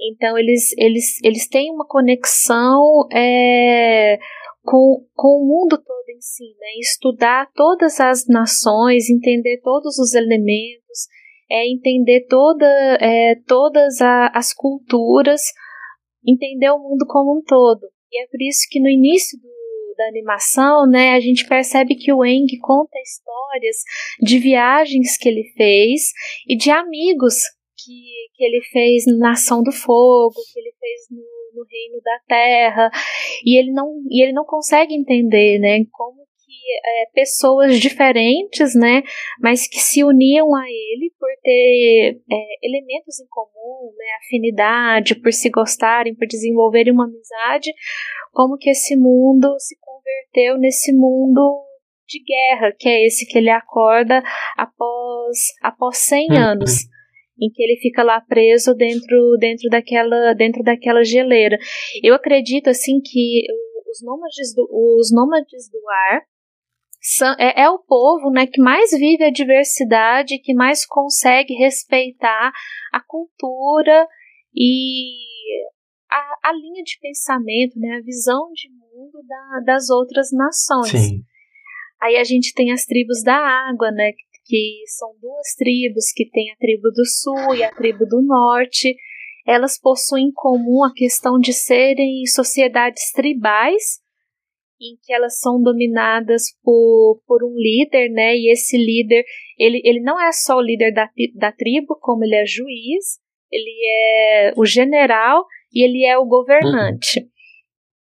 [0.00, 4.16] Então eles, eles, eles têm uma conexão é,
[4.62, 6.68] com, com o mundo todo em si, né?
[6.80, 11.08] Estudar todas as nações, entender todos os elementos,
[11.50, 12.66] é, entender toda,
[13.00, 15.42] é, todas a, as culturas,
[16.26, 17.86] entender o mundo como um todo.
[18.12, 19.48] E é por isso que no início do,
[19.96, 23.76] da animação, né, a gente percebe que o Eng conta histórias
[24.20, 26.12] de viagens que ele fez
[26.46, 27.34] e de amigos
[27.76, 28.02] que,
[28.34, 32.90] que ele fez na Nação do Fogo, que ele fez no, no Reino da Terra,
[33.44, 39.02] e ele não, e ele não consegue entender, né, como que é, pessoas diferentes, né,
[39.40, 45.32] mas que se uniam a ele por ter é, elementos em comum, né, afinidade, por
[45.32, 47.70] se gostarem, por desenvolverem uma amizade,
[48.32, 51.64] como que esse mundo se converteu nesse mundo
[52.06, 54.22] de guerra, que é esse que ele acorda
[54.56, 56.36] após, após 100 uhum.
[56.36, 56.88] anos
[57.40, 61.56] em que ele fica lá preso dentro, dentro, daquela, dentro daquela geleira.
[62.02, 63.44] Eu acredito assim que
[63.88, 65.78] os nômades do, os nômades do
[66.10, 66.22] ar
[67.38, 72.52] é, é, o povo né, que mais vive a diversidade, que mais consegue respeitar
[72.92, 74.06] a cultura
[74.54, 75.12] e
[76.10, 80.90] a, a linha de pensamento, né, a visão de mundo da, das outras nações.
[80.90, 81.22] Sim.
[82.00, 84.12] Aí a gente tem as tribos da água, né,
[84.44, 88.96] que são duas tribos, que tem a tribo do sul e a tribo do norte.
[89.46, 94.00] Elas possuem em comum a questão de serem sociedades tribais,
[94.80, 98.36] em que elas são dominadas por, por um líder, né?
[98.36, 99.24] E esse líder,
[99.58, 103.18] ele, ele não é só o líder da, da tribo, como ele é juiz,
[103.50, 107.20] ele é o general e ele é o governante.
[107.20, 107.28] Uhum.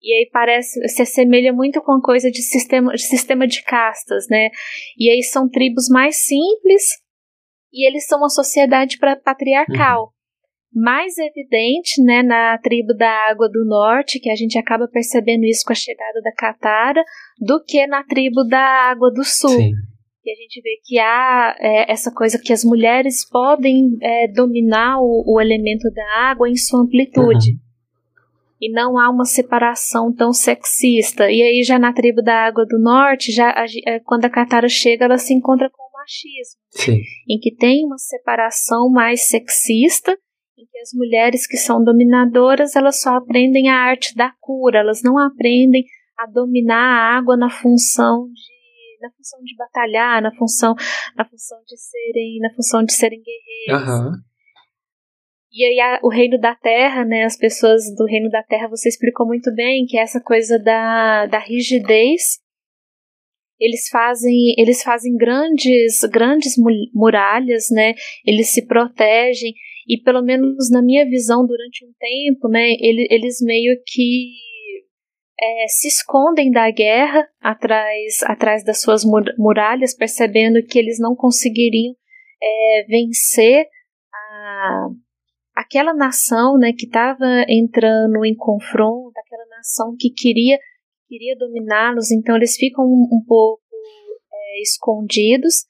[0.02, 4.28] E aí parece, se assemelha muito com a coisa de sistema, de sistema de castas,
[4.30, 4.50] né?
[4.98, 6.84] E aí são tribos mais simples
[7.74, 10.04] e eles são uma sociedade patriarcal.
[10.04, 10.17] Uhum.
[10.74, 15.64] Mais evidente, né, na tribo da Água do Norte, que a gente acaba percebendo isso
[15.66, 17.04] com a chegada da Catara,
[17.40, 19.50] do que na tribo da Água do Sul.
[19.50, 19.72] Sim.
[20.26, 25.00] E a gente vê que há é, essa coisa que as mulheres podem é, dominar
[25.00, 27.52] o, o, elemento da água em sua amplitude.
[27.52, 27.68] Uhum
[28.60, 31.30] e não há uma separação tão sexista.
[31.30, 33.54] E aí já na tribo da Água do Norte, já
[33.86, 37.02] é, quando a Katara chega, ela se encontra com o machismo, Sim.
[37.30, 40.18] em que tem uma separação mais sexista,
[40.58, 45.04] em que as mulheres que são dominadoras, elas só aprendem a arte da cura, elas
[45.04, 45.86] não aprendem
[46.18, 48.58] a dominar a água na função de
[49.00, 50.74] na função de batalhar, na função
[51.16, 53.90] na função de serem, na função de serem guerreiros.
[53.90, 54.12] Uhum.
[55.52, 58.90] E aí a, o reino da terra, né, as pessoas do reino da terra, você
[58.90, 62.40] explicou muito bem, que é essa coisa da, da rigidez.
[63.60, 66.54] Eles fazem, eles fazem grandes, grandes
[66.94, 67.94] muralhas, né?
[68.26, 69.54] Eles se protegem
[69.88, 74.34] e pelo menos na minha visão durante um tempo, né, eles, eles meio que
[75.40, 79.04] é, se escondem da guerra atrás, atrás das suas
[79.38, 81.96] muralhas, percebendo que eles não conseguiriam
[82.42, 83.68] é, vencer
[84.14, 84.88] a
[85.56, 90.60] aquela nação né, que estava entrando em confronto, aquela nação que queria,
[91.08, 93.64] queria dominá-los, então eles ficam um, um pouco
[94.32, 95.66] é, escondidos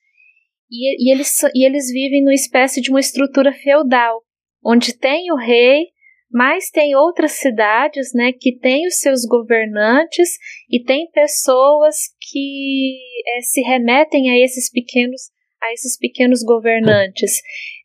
[0.69, 4.21] e, e, eles, e eles vivem numa espécie de uma estrutura feudal,
[4.63, 5.85] onde tem o rei,
[6.29, 10.29] mas tem outras cidades né, que têm os seus governantes
[10.69, 12.97] e tem pessoas que
[13.37, 17.41] é, se remetem a esses pequenos a esses pequenos governantes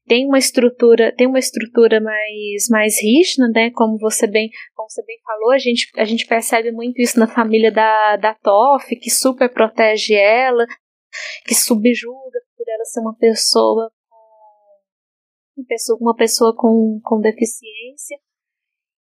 [0.07, 3.71] tem uma estrutura, tem uma estrutura mais, mais rígida, né?
[3.71, 7.27] Como você bem, como você bem falou, a gente, a gente percebe muito isso na
[7.27, 10.67] família da, da Toff, que super protege ela,
[11.47, 12.41] que subjuga
[12.83, 13.91] ela ser uma pessoa
[15.57, 18.19] uma pessoa, uma pessoa com, com deficiência.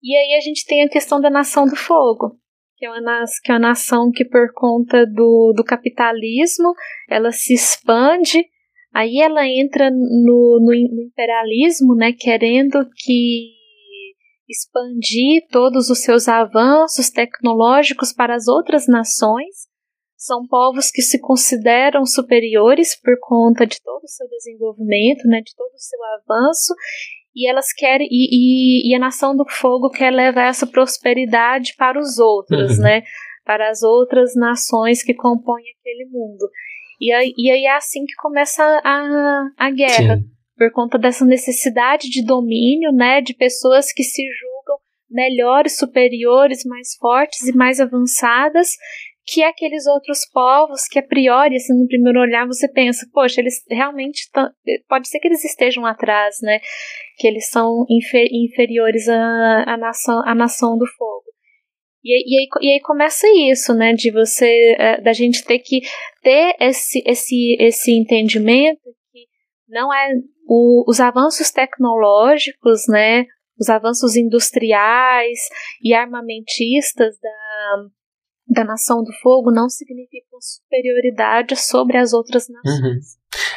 [0.03, 2.39] E aí a gente tem a questão da nação do fogo,
[2.77, 6.73] que é uma, que é uma nação que por conta do, do capitalismo
[7.09, 8.45] ela se expande,
[8.95, 13.59] aí ela entra no, no, imperialismo, né, querendo que
[14.49, 19.70] expandir todos os seus avanços tecnológicos para as outras nações.
[20.21, 25.57] São povos que se consideram superiores por conta de todo o seu desenvolvimento, né, de
[25.57, 26.75] todo o seu avanço,
[27.35, 31.99] e elas querem e, e, e, a nação do fogo quer levar essa prosperidade para
[31.99, 32.83] os outros, uhum.
[32.83, 33.03] né?
[33.47, 36.51] Para as outras nações que compõem aquele mundo.
[37.01, 40.25] E aí, e aí é assim que começa a, a guerra, Sim.
[40.59, 43.23] por conta dessa necessidade de domínio, né?
[43.23, 44.77] De pessoas que se julgam
[45.09, 48.77] melhores, superiores, mais fortes e mais avançadas
[49.31, 53.63] que aqueles outros povos que a priori, assim, no primeiro olhar você pensa, poxa, eles
[53.71, 54.29] realmente
[54.89, 56.59] pode ser que eles estejam atrás, né?
[57.17, 61.25] Que eles são infer inferiores à, nação, à nação do fogo.
[62.03, 63.93] E, e, aí, e aí começa isso, né?
[63.93, 65.81] De você, é, da gente ter que
[66.23, 69.27] ter esse, esse, esse entendimento que
[69.69, 70.13] não é
[70.49, 73.27] o, os avanços tecnológicos, né?
[73.61, 75.39] Os avanços industriais
[75.81, 78.00] e armamentistas da
[78.51, 82.83] da nação do fogo não significa superioridade sobre as outras nações.
[82.83, 83.01] Uhum.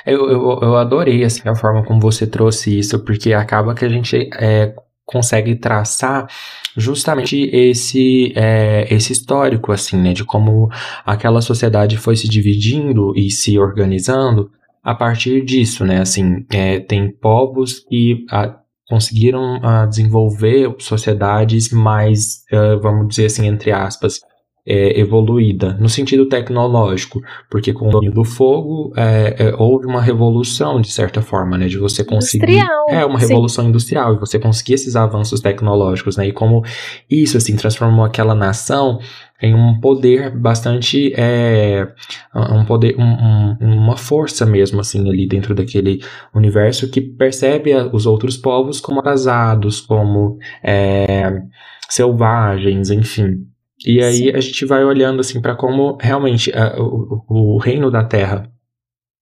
[0.05, 3.89] Eu, eu, eu adorei assim, a forma como você trouxe isso, porque acaba que a
[3.89, 4.75] gente é,
[5.05, 6.27] consegue traçar
[6.75, 10.69] justamente esse é, esse histórico assim né de como
[11.05, 14.49] aquela sociedade foi se dividindo e se organizando
[14.81, 22.43] a partir disso né assim é, tem povos que a, conseguiram a, desenvolver sociedades mais
[22.51, 24.19] uh, vamos dizer assim entre aspas
[24.65, 30.01] é, evoluída no sentido tecnológico, porque com o domínio do fogo é, é, houve uma
[30.01, 33.69] revolução de certa forma, né, de você conseguir industrial, é uma revolução sim.
[33.69, 36.63] industrial e você conseguir esses avanços tecnológicos, né, e como
[37.09, 38.99] isso assim transformou aquela nação
[39.41, 41.85] em um poder bastante é,
[42.33, 45.99] um poder um, um, uma força mesmo assim ali dentro daquele
[46.33, 51.41] universo que percebe os outros povos como atrasados como é,
[51.89, 53.45] selvagens enfim
[53.85, 54.29] e aí Sim.
[54.31, 58.49] a gente vai olhando assim para como realmente a, o, o reino da Terra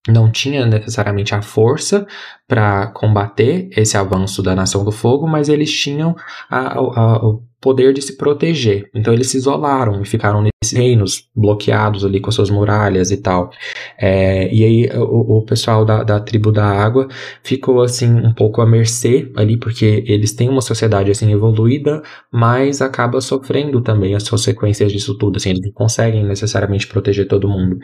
[0.08, 2.08] não tinha necessariamente a força
[2.52, 6.14] para combater esse avanço da Nação do Fogo, mas eles tinham
[6.50, 8.90] a, a, o poder de se proteger.
[8.94, 13.52] Então eles se isolaram e ficaram nesses reinos bloqueados ali com suas muralhas e tal.
[13.98, 17.08] É, e aí o, o pessoal da, da, tribo da água
[17.42, 22.82] ficou assim um pouco à mercê ali, porque eles têm uma sociedade assim evoluída, mas
[22.82, 25.38] acaba sofrendo também as consequências disso tudo.
[25.38, 27.80] Assim, eles não conseguem necessariamente proteger todo mundo.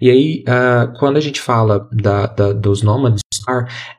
[0.00, 3.21] E aí uh, quando a gente fala da, da, dos nômades,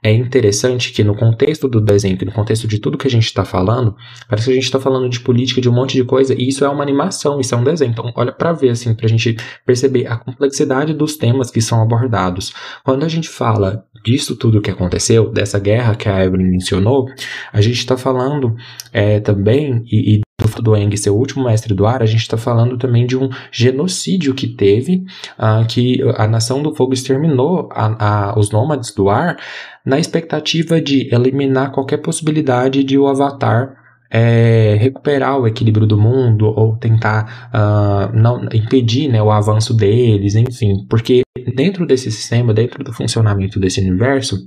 [0.01, 3.43] é interessante que no contexto do desenho, no contexto de tudo que a gente está
[3.43, 3.95] falando,
[4.27, 6.63] parece que a gente está falando de política, de um monte de coisa, e isso
[6.63, 7.91] é uma animação, isso é um desenho.
[7.91, 12.53] Então, olha para ver, assim, pra gente perceber a complexidade dos temas que são abordados.
[12.83, 17.07] Quando a gente fala disso tudo que aconteceu, dessa guerra que a Evelyn mencionou,
[17.51, 18.55] a gente está falando
[18.91, 22.21] é, também, e, e do, do Eng ser o último mestre do ar, a gente
[22.21, 25.03] está falando também de um genocídio que teve,
[25.37, 29.37] uh, que a Nação do Fogo exterminou a, a, os nômades do ar
[29.85, 36.45] na expectativa de eliminar qualquer possibilidade de o Avatar é, recuperar o equilíbrio do mundo
[36.45, 41.23] ou tentar uh, não impedir né, o avanço deles, enfim, porque
[41.55, 44.37] dentro desse sistema, dentro do funcionamento desse universo,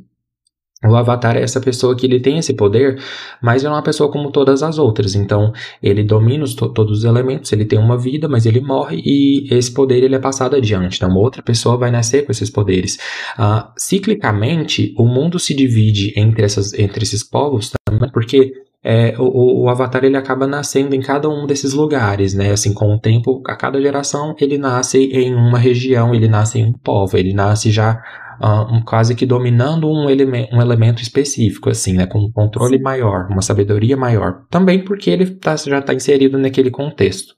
[0.85, 3.01] o Avatar é essa pessoa que ele tem esse poder,
[3.43, 5.15] mas ele é uma pessoa como todas as outras.
[5.15, 9.47] Então, ele domina os, todos os elementos, ele tem uma vida, mas ele morre e
[9.51, 10.97] esse poder ele é passado adiante.
[10.97, 12.99] Então, outra pessoa vai nascer com esses poderes.
[13.39, 18.53] Uh, ciclicamente, o mundo se divide entre, essas, entre esses povos também, porque
[18.85, 22.53] é, o, o, Avatar ele acaba nascendo em cada um desses lugares, né?
[22.53, 26.67] Assim, com o tempo, a cada geração ele nasce em uma região, ele nasce em
[26.67, 28.01] um povo, ele nasce já
[28.41, 32.07] uh, um, quase que dominando um, eleme um elemento específico, assim, né?
[32.07, 34.43] Com um controle maior, uma sabedoria maior.
[34.51, 37.35] Também porque ele tá, já está inserido naquele contexto.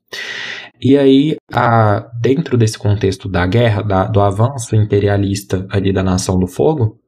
[0.81, 6.39] E aí, a, dentro desse contexto da guerra, da, do avanço imperialista ali da Nação
[6.39, 6.99] do Fogo,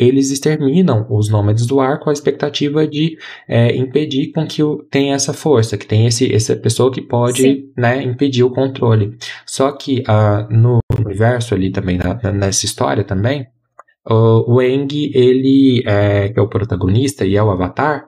[0.00, 5.14] eles exterminam os nômades do ar com a expectativa de é, impedir com que tenha
[5.14, 9.16] essa força, que tem esse, essa pessoa que pode né, impedir o controle.
[9.44, 13.46] Só que uh, no universo ali também, na, nessa história também,
[14.08, 18.06] o, o Eng, ele, é, que é o protagonista e é o avatar,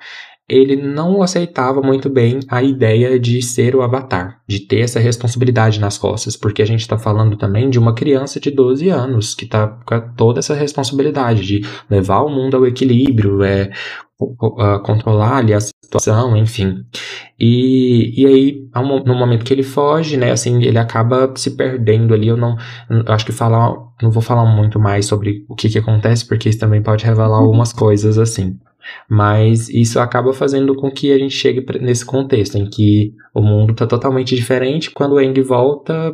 [0.52, 5.80] ele não aceitava muito bem a ideia de ser o avatar, de ter essa responsabilidade
[5.80, 9.46] nas costas, porque a gente está falando também de uma criança de 12 anos que
[9.46, 13.70] está com toda essa responsabilidade de levar o mundo ao equilíbrio, é,
[14.84, 16.84] controlar ali a situação, enfim.
[17.40, 18.68] E, e aí,
[19.06, 22.28] no momento que ele foge, né, assim, ele acaba se perdendo ali.
[22.28, 22.56] Eu não,
[22.88, 26.48] eu acho que falar, não vou falar muito mais sobre o que que acontece, porque
[26.48, 27.44] isso também pode revelar uhum.
[27.44, 28.58] algumas coisas, assim.
[29.08, 33.72] Mas isso acaba fazendo com que a gente chegue nesse contexto em que o mundo
[33.72, 34.90] está totalmente diferente.
[34.90, 36.12] Quando o Eng volta, a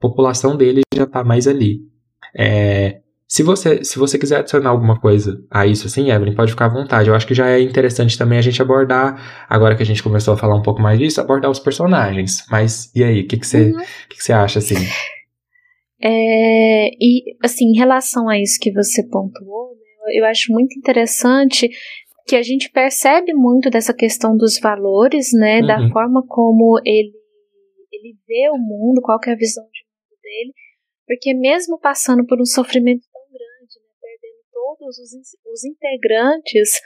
[0.00, 1.80] população dele já está mais ali.
[2.36, 6.66] É, se você, se você quiser adicionar alguma coisa a isso, assim, Evelyn, pode ficar
[6.66, 7.08] à vontade.
[7.08, 10.34] Eu acho que já é interessante também a gente abordar, agora que a gente começou
[10.34, 12.44] a falar um pouco mais disso, abordar os personagens.
[12.50, 13.78] Mas e aí, o que, que, você, uhum.
[14.08, 14.76] que, que você acha, assim?
[16.00, 19.73] É, e, assim, em relação a isso que você pontuou,
[20.12, 21.68] eu acho muito interessante
[22.26, 25.66] que a gente percebe muito dessa questão dos valores, né, uhum.
[25.66, 27.12] da forma como ele,
[27.92, 30.52] ele vê o mundo, qual que é a visão de mundo dele,
[31.06, 33.02] porque mesmo passando por um sofrimento
[34.84, 35.12] todos os,
[35.52, 36.80] os integrantes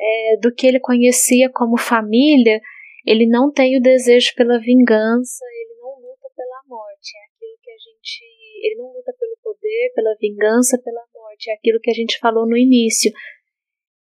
[0.00, 2.60] é, do que ele conhecia como família,
[3.06, 7.12] ele não tem o desejo pela vingança, ele não luta pela morte.
[7.16, 8.24] É aquilo que a gente.
[8.62, 11.15] Ele não luta pelo poder, pela vingança, pela morte.
[11.48, 13.12] É aquilo que a gente falou no início.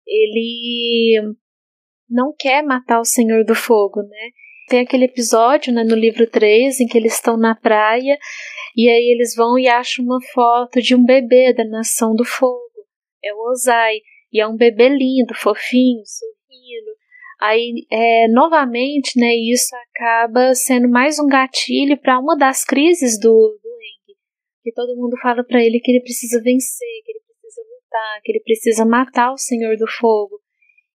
[0.05, 1.21] Ele
[2.09, 4.29] não quer matar o Senhor do Fogo, né?
[4.67, 8.17] Tem aquele episódio né, no livro 3 em que eles estão na praia
[8.75, 12.71] e aí eles vão e acham uma foto de um bebê da Nação do Fogo
[13.23, 14.01] é o Ozai,
[14.31, 16.91] e é um bebê lindo, fofinho, sorrindo.
[17.39, 23.59] Aí, é, novamente, né, isso acaba sendo mais um gatilho para uma das crises do,
[24.63, 28.31] que todo mundo fala para ele que ele precisa vencer, que ele precisa lutar, que
[28.31, 30.39] ele precisa matar o Senhor do Fogo.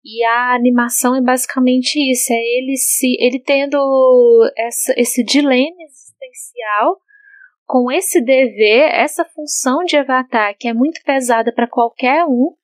[0.05, 3.79] E a animação é basicamente isso, é ele se ele tendo
[4.57, 7.01] essa, esse dilema existencial
[7.65, 12.55] com esse dever, essa função de avatar, que é muito pesada para qualquer um,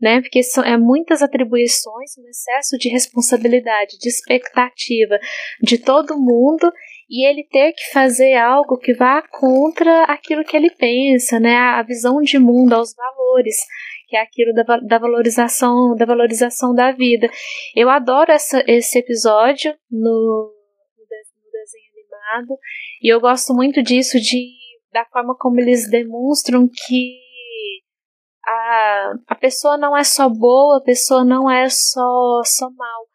[0.00, 0.20] né?
[0.20, 5.18] Porque são é muitas atribuições, um excesso de responsabilidade, de expectativa
[5.62, 6.72] de todo mundo
[7.10, 11.56] e ele ter que fazer algo que vá contra aquilo que ele pensa, né?
[11.56, 13.56] A visão de mundo, aos valores,
[14.06, 17.28] que é aquilo da, da valorização, da valorização da vida.
[17.74, 20.54] Eu adoro essa, esse episódio no,
[20.96, 22.56] no desenho animado
[23.02, 24.60] e eu gosto muito disso, de
[24.92, 27.16] da forma como eles demonstram que
[28.46, 33.06] a, a pessoa não é só boa, a pessoa não é só, só mal.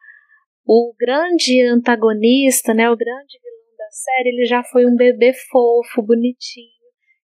[0.66, 3.55] O grande antagonista, né, o grande vilão
[3.96, 6.76] série, ele já foi um bebê fofo, bonitinho.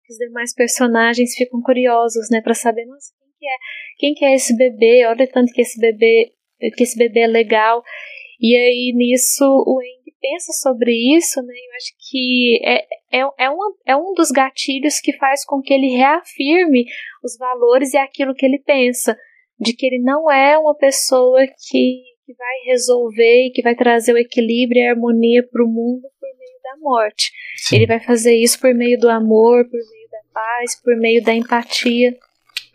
[0.09, 3.57] Os demais personagens ficam curiosos, né, para saber, nossa, quem que é?
[3.99, 5.07] Quem que é esse bebê?
[5.07, 6.33] Olha tanto que esse bebê,
[6.77, 7.83] que esse bebê é legal.
[8.41, 11.55] E aí nisso o Eng pensa sobre isso, né?
[11.55, 15.73] Eu acho que é, é, é, uma, é um dos gatilhos que faz com que
[15.73, 16.85] ele reafirme
[17.25, 19.17] os valores e aquilo que ele pensa,
[19.59, 24.13] de que ele não é uma pessoa que, que vai resolver e que vai trazer
[24.13, 26.29] o equilíbrio e a harmonia para o mundo por
[26.63, 27.33] da morte.
[27.57, 27.77] Sim.
[27.77, 31.35] Ele vai fazer isso por meio do amor, por meio da paz, por meio da
[31.35, 32.15] empatia.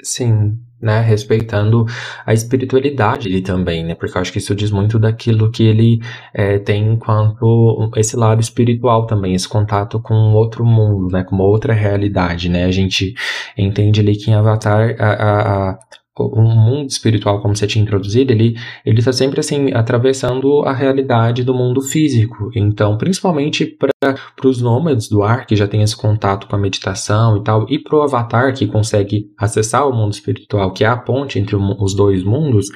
[0.01, 1.85] Sim, né, respeitando
[2.25, 5.99] a espiritualidade dele também, né, porque eu acho que isso diz muito daquilo que ele
[6.33, 11.45] é, tem enquanto esse lado espiritual também, esse contato com outro mundo, né, com uma
[11.45, 13.15] outra realidade, né, a gente
[13.57, 15.79] entende ali que em Avatar a, a, a
[16.17, 18.55] o mundo espiritual, como você tinha introduzido, ele
[18.85, 22.49] ele está sempre assim atravessando a realidade do mundo físico.
[22.55, 27.37] Então, principalmente para os nômades do ar que já tem esse contato com a meditação
[27.37, 30.97] e tal, e para o avatar que consegue acessar o mundo espiritual, que é a
[30.97, 32.67] ponte entre os dois mundos,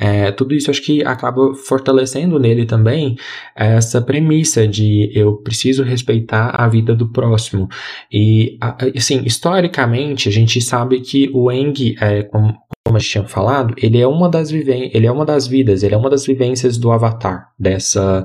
[0.00, 3.16] é, tudo isso acho que acaba fortalecendo nele também
[3.56, 7.68] essa premissa de eu preciso respeitar a vida do próximo.
[8.12, 8.56] E
[8.96, 12.56] assim, historicamente a gente sabe que o Eng, é, como
[12.88, 15.82] como a gente tinha falado, ele é uma das viven ele é uma das vidas,
[15.82, 18.24] ele é uma das vivências do Avatar, dessa,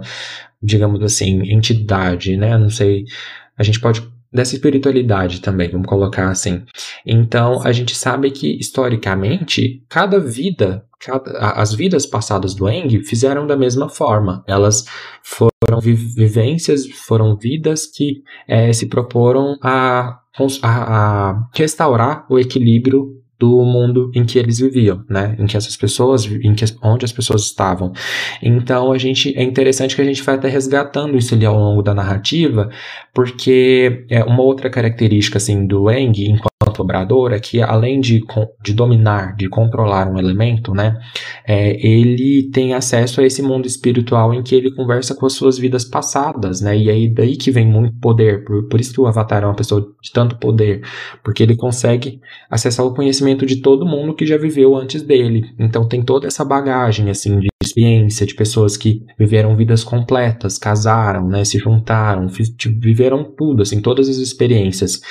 [0.61, 2.57] digamos assim, entidade, né?
[2.57, 3.03] Não sei,
[3.57, 4.01] a gente pode
[4.32, 6.64] dessa espiritualidade também, vamos colocar assim.
[7.05, 13.45] Então, a gente sabe que historicamente, cada vida, cada, as vidas passadas do Eng fizeram
[13.45, 14.43] da mesma forma.
[14.47, 14.86] Elas
[15.22, 20.20] foram vivências, foram vidas que é, se proporam a,
[20.64, 25.36] a, a restaurar o equilíbrio do mundo em que eles viviam, né?
[25.38, 27.91] Em que essas pessoas, em que, onde as pessoas estavam.
[28.41, 31.82] Então a gente é interessante que a gente vai até resgatando isso ali ao longo
[31.82, 32.70] da narrativa,
[33.14, 38.21] porque é uma outra característica assim do Eng, enquanto dobrador é que além de,
[38.63, 40.97] de dominar, de controlar um elemento, né,
[41.47, 45.57] é, ele tem acesso a esse mundo espiritual em que ele conversa com as suas
[45.57, 49.07] vidas passadas, né, e aí daí que vem muito poder, por, por isso que o
[49.07, 50.82] Avatar é uma pessoa de tanto poder,
[51.24, 52.19] porque ele consegue
[52.49, 56.43] acessar o conhecimento de todo mundo que já viveu antes dele, então tem toda essa
[56.43, 62.28] bagagem, assim, de experiência, de pessoas que viveram vidas completas, casaram, né, se juntaram,
[62.80, 65.01] viveram tudo, assim, todas as experiências.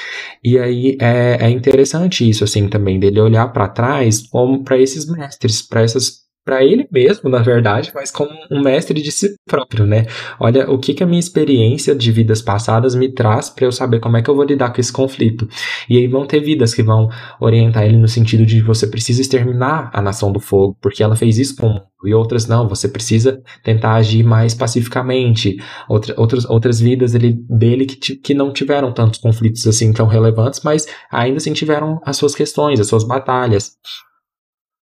[0.45, 5.07] E aí é, é interessante isso, assim, também, dele olhar para trás como para esses
[5.07, 9.87] mestres, para essas para ele mesmo, na verdade, mas como um mestre de si próprio,
[9.87, 10.07] né?
[10.41, 14.01] Olha, o que, que a minha experiência de vidas passadas me traz para eu saber
[14.01, 15.49] como é que eu vou lidar com esse conflito.
[15.89, 17.09] E aí vão ter vidas que vão
[17.41, 21.39] orientar ele no sentido de você precisa exterminar a nação do fogo, porque ela fez
[21.39, 25.57] isso com e outras não, você precisa tentar agir mais pacificamente.
[25.89, 30.61] Outra, outras, outras vidas dele, dele que, que não tiveram tantos conflitos assim tão relevantes,
[30.65, 33.77] mas ainda assim tiveram as suas questões, as suas batalhas.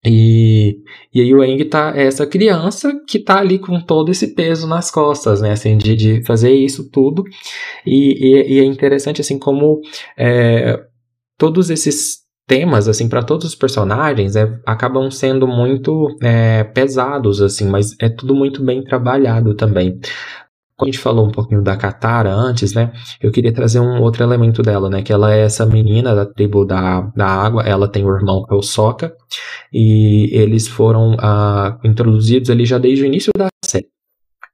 [0.05, 0.79] E,
[1.13, 4.67] e aí o Eng tá é essa criança que tá ali com todo esse peso
[4.67, 7.23] nas costas, né, assim, de, de fazer isso tudo.
[7.85, 9.79] E, e, e é interessante, assim, como
[10.17, 10.77] é,
[11.37, 17.67] todos esses temas, assim, para todos os personagens é, acabam sendo muito é, pesados, assim,
[17.67, 19.99] mas é tudo muito bem trabalhado também.
[20.75, 22.91] Quando a gente falou um pouquinho da Katara antes, né?
[23.21, 25.01] Eu queria trazer um outro elemento dela, né?
[25.01, 27.63] Que ela é essa menina da tribo da, da água.
[27.63, 29.13] Ela tem o irmão que é o Sokka.
[29.71, 33.92] E eles foram uh, introduzidos ali já desde o início da série.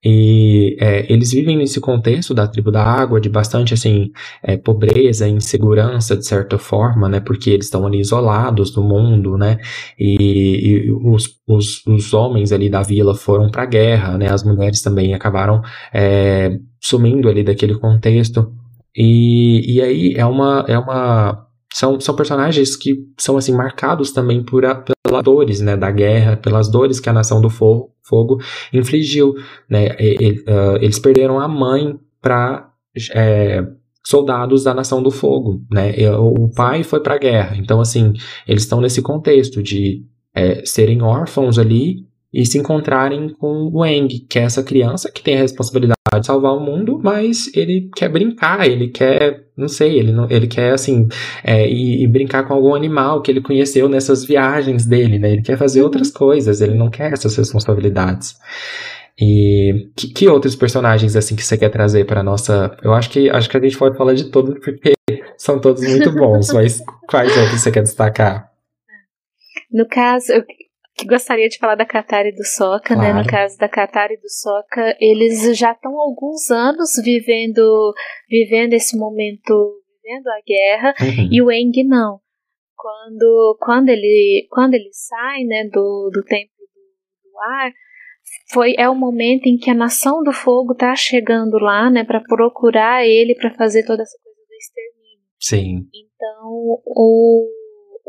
[0.04, 5.28] E é, eles vivem nesse contexto da tribo da água, de bastante assim é, pobreza,
[5.28, 7.20] insegurança de certa forma, né?
[7.20, 9.60] Porque eles estão ali isolados do mundo, né?
[10.00, 14.32] E, e os, os, os, homens ali da vila foram para a guerra, né?
[14.32, 15.62] As mulheres também acabaram
[15.93, 18.54] é, sumindo ali daquele contexto.
[18.95, 24.43] E, e aí é uma, é uma são, são personagens que são assim marcados também
[24.43, 28.39] por a, pelas dores né, da guerra, pelas dores que a nação do fogo, fogo
[28.72, 29.36] infligiu.
[29.68, 29.88] Né?
[29.88, 32.72] Uh, eles perderam a mãe para
[33.14, 33.66] é,
[34.05, 35.62] soldados da nação do fogo.
[35.72, 35.93] Né?
[36.18, 37.57] O pai foi para a guerra.
[37.57, 38.14] Então, assim,
[38.47, 40.05] eles estão nesse contexto de
[40.36, 45.24] é, serem órfãos ali e se encontrarem com o Eng, que é essa criança que
[45.24, 49.99] tem a responsabilidade de salvar o mundo, mas ele quer brincar, ele quer, não sei,
[49.99, 51.07] ele, não, ele quer, assim,
[51.43, 55.32] é, ir, ir, brincar com algum animal que ele conheceu nessas viagens dele, né?
[55.34, 58.36] Ele quer fazer outras coisas, ele não quer essas responsabilidades.
[59.22, 62.78] E que, que outros personagens, assim, que você quer trazer para nossa...
[62.82, 64.93] Eu acho que, acho que a gente pode falar de todos, porque
[65.38, 68.49] são todos muito bons, mas quais outros você quer destacar?
[69.72, 70.43] No caso, eu
[71.00, 73.02] que gostaria de falar da Katara e do Soka, claro.
[73.02, 73.14] né?
[73.14, 77.93] No caso da Katara e do Soka, eles já estão há alguns anos vivendo,
[78.30, 81.30] vivendo esse momento, vivendo a guerra, uhum.
[81.32, 82.20] e o Eng não.
[82.76, 87.72] Quando, quando, ele, quando ele sai, né, do, do templo do, do ar,
[88.52, 92.22] foi é o momento em que a nação do fogo está chegando lá, né, para
[92.22, 95.26] procurar ele para fazer toda essa coisa do extermínio.
[95.39, 95.88] Sim.
[95.93, 97.59] Então, o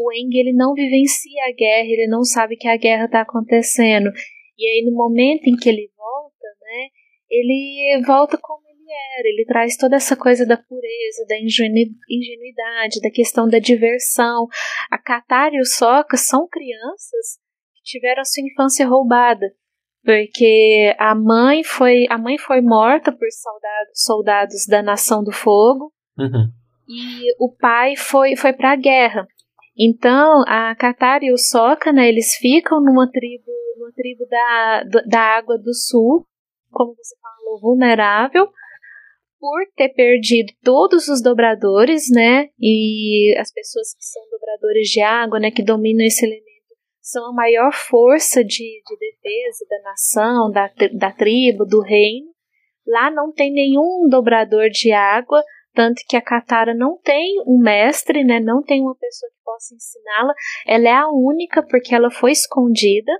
[0.00, 4.10] o Eng ele não vivencia a guerra, ele não sabe que a guerra está acontecendo.
[4.56, 6.88] E aí no momento em que ele volta, né,
[7.28, 13.10] ele volta como ele era, ele traz toda essa coisa da pureza, da ingenuidade, da
[13.10, 14.46] questão da diversão.
[14.90, 17.38] A Katara e o Sokka são crianças
[17.74, 19.52] que tiveram a sua infância roubada,
[20.02, 25.92] porque a mãe foi a mãe foi morta por soldados, soldados da Nação do Fogo.
[26.18, 26.50] Uhum.
[26.88, 29.26] E o pai foi, foi para a guerra.
[29.82, 35.20] Então, a Katara e o Sokka, né, eles ficam numa tribo, numa tribo da, da
[35.38, 36.26] Água do Sul,
[36.70, 38.46] como você falou, vulnerável,
[39.38, 45.40] por ter perdido todos os dobradores, né, e as pessoas que são dobradores de água,
[45.40, 46.50] né, que dominam esse elemento,
[47.00, 52.28] são a maior força de, de defesa da nação, da, da tribo, do reino.
[52.86, 55.42] Lá não tem nenhum dobrador de água,
[55.74, 58.40] tanto que a Katara não tem um mestre, né?
[58.40, 60.34] Não tem uma pessoa que possa ensiná-la.
[60.66, 63.12] Ela é a única porque ela foi escondida.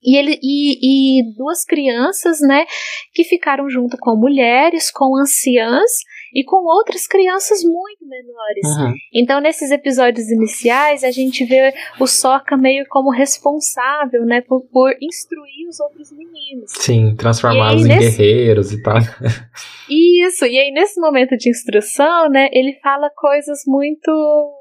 [0.00, 2.66] E, ele, e, e duas crianças, né,
[3.12, 5.90] que ficaram junto com mulheres, com anciãs
[6.34, 8.66] e com outras crianças muito menores.
[8.66, 8.94] Uhum.
[9.12, 14.92] Então, nesses episódios iniciais, a gente vê o Sokka meio como responsável, né, por, por
[15.00, 16.70] instruir os outros meninos.
[16.78, 18.16] Sim, transformá-los em nesse...
[18.18, 18.98] guerreiros e tal.
[19.88, 24.10] Isso, e aí nesse momento de instrução, né, ele fala coisas muito,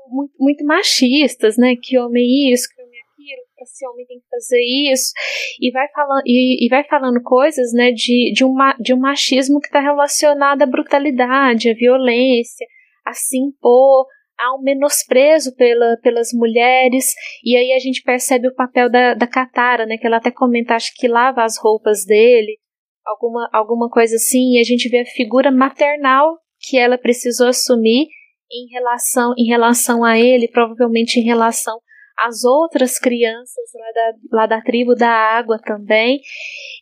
[0.09, 4.28] muito, muito machistas, né, que homem isso, que homem aquilo, que esse homem tem que
[4.30, 5.12] fazer isso,
[5.62, 9.60] e vai falando, e, e vai falando coisas, né, de, de, uma, de um machismo
[9.60, 12.66] que está relacionado à brutalidade, à violência,
[13.05, 14.05] a se impor,
[14.39, 19.28] há um menosprezo pela, pelas mulheres, e aí a gente percebe o papel da, da
[19.28, 22.58] Katara, né, que ela até comenta, acho que lava as roupas dele,
[23.05, 28.08] alguma, alguma coisa assim, e a gente vê a figura maternal que ela precisou assumir
[28.51, 31.80] em relação, em relação a ele, provavelmente em relação
[32.20, 36.20] às outras crianças lá da, lá da tribo da água também.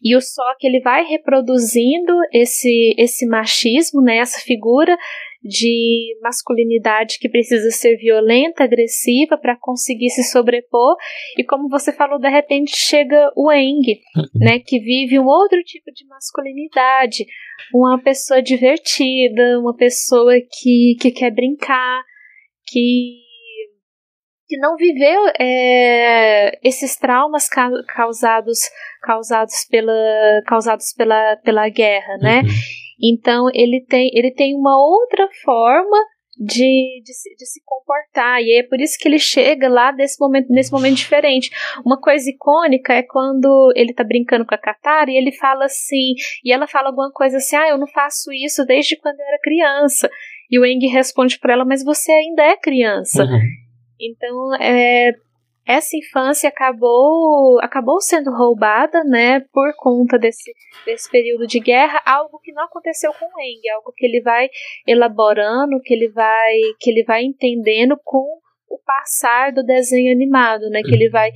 [0.02, 4.98] E o só que ele vai reproduzindo esse, esse machismo, né, essa figura
[5.46, 10.96] de masculinidade que precisa ser violenta, agressiva para conseguir se sobrepor.
[11.38, 14.02] E como você falou, de repente chega o Eng,
[14.34, 17.26] né, que vive um outro tipo de masculinidade,
[17.74, 22.02] uma pessoa divertida, uma pessoa que, que quer brincar,
[22.66, 23.25] que
[24.48, 28.60] que não viveu é, esses traumas ca causados
[29.02, 29.94] causados pela
[30.46, 32.42] causados pela, pela guerra, né?
[32.42, 32.50] Uhum.
[33.02, 35.98] Então ele tem, ele tem uma outra forma
[36.38, 38.42] de, de, se, de se comportar.
[38.42, 41.50] E é por isso que ele chega lá desse momento, nesse momento diferente.
[41.86, 46.14] Uma coisa icônica é quando ele tá brincando com a Katara e ele fala assim,
[46.44, 49.40] e ela fala alguma coisa assim, ah, eu não faço isso desde quando eu era
[49.42, 50.10] criança.
[50.50, 53.24] E o Eng responde para ela, mas você ainda é criança.
[53.24, 53.40] Uhum.
[54.00, 55.14] Então, é,
[55.66, 60.54] essa infância acabou acabou sendo roubada, né, por conta desse,
[60.86, 64.48] desse período de guerra, algo que não aconteceu com o Eng, algo que ele vai
[64.86, 68.24] elaborando, que ele vai que ele vai entendendo com
[68.70, 71.32] o passar do desenho animado, né, que ele vai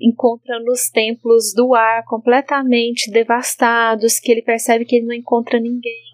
[0.00, 6.04] encontrando os templos do ar completamente devastados, que ele percebe que ele não encontra ninguém,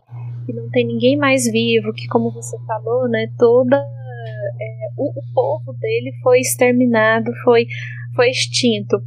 [0.46, 3.84] que não tem ninguém mais vivo, que como você falou, né, toda
[4.22, 7.66] é, o, o povo dele foi exterminado, foi,
[8.14, 8.98] foi extinto.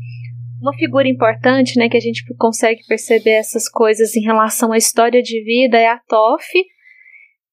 [0.61, 5.21] Uma figura importante, né, que a gente consegue perceber essas coisas em relação à história
[5.21, 6.47] de vida é a Toff.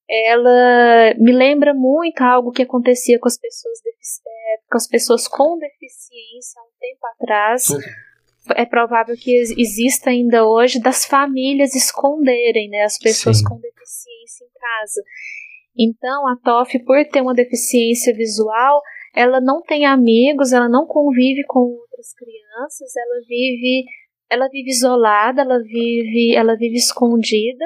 [0.08, 3.78] Ela me lembra muito algo que acontecia com as pessoas,
[4.26, 7.66] é, com, as pessoas com deficiência há um tempo atrás.
[8.56, 13.44] É provável que exista ainda hoje das famílias esconderem né, as pessoas Sim.
[13.44, 15.02] com deficiência em casa.
[15.78, 18.82] Então, a Toff, por ter uma deficiência visual,
[19.14, 23.84] ela não tem amigos, ela não convive com outras crianças, ela vive,
[24.30, 27.64] ela vive isolada, ela vive, ela vive escondida.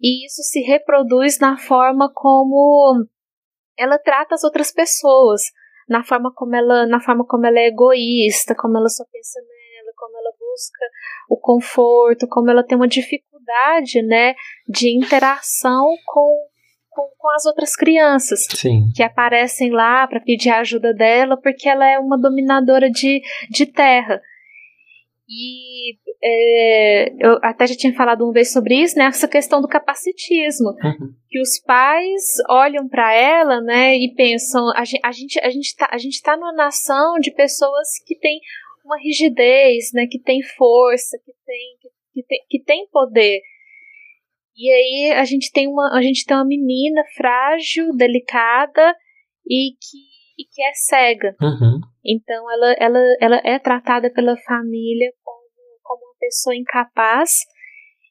[0.00, 3.06] E isso se reproduz na forma como
[3.78, 5.42] ela trata as outras pessoas,
[5.88, 9.92] na forma como ela, na forma como ela é egoísta, como ela só pensa nela,
[9.96, 10.86] como ela busca
[11.30, 14.34] o conforto, como ela tem uma dificuldade, né,
[14.68, 16.46] de interação com
[16.96, 18.88] com, com as outras crianças Sim.
[18.94, 23.20] que aparecem lá para pedir a ajuda dela, porque ela é uma dominadora de,
[23.50, 24.22] de terra.
[25.28, 29.04] E é, eu até já tinha falado uma vez sobre isso, né?
[29.04, 30.68] Essa questão do capacitismo.
[30.68, 31.14] Uhum.
[31.28, 33.96] Que os pais olham para ela, né?
[33.96, 37.32] E pensam: a gente, a gente, a gente tá, a gente tá numa nação de
[37.32, 38.40] pessoas que tem
[38.84, 40.06] uma rigidez, né?
[40.08, 41.76] Que tem força, que tem,
[42.12, 43.40] que, tem, que tem poder.
[44.56, 48.94] E aí a gente tem uma, a gente tem uma menina frágil, delicada
[49.46, 49.98] e que,
[50.38, 51.36] e que é cega.
[51.40, 51.80] Uhum.
[52.04, 55.46] Então ela, ela, ela é tratada pela família como,
[55.82, 57.44] como uma pessoa incapaz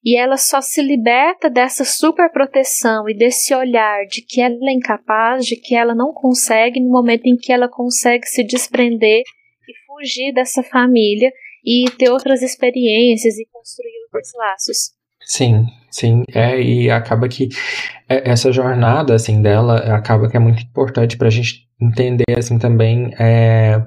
[0.06, 4.74] e ela só se liberta dessa super proteção e desse olhar de que ela é
[4.74, 9.24] incapaz, de que ela não consegue, no momento em que ela consegue se desprender
[9.68, 11.32] e fugir dessa família
[11.66, 14.96] e ter outras experiências e construir outros laços.
[15.26, 17.50] Sim, sim, é, e acaba que
[18.08, 22.60] é, essa jornada, assim, dela, acaba que é muito importante para a gente entender, assim,
[22.60, 23.84] também é,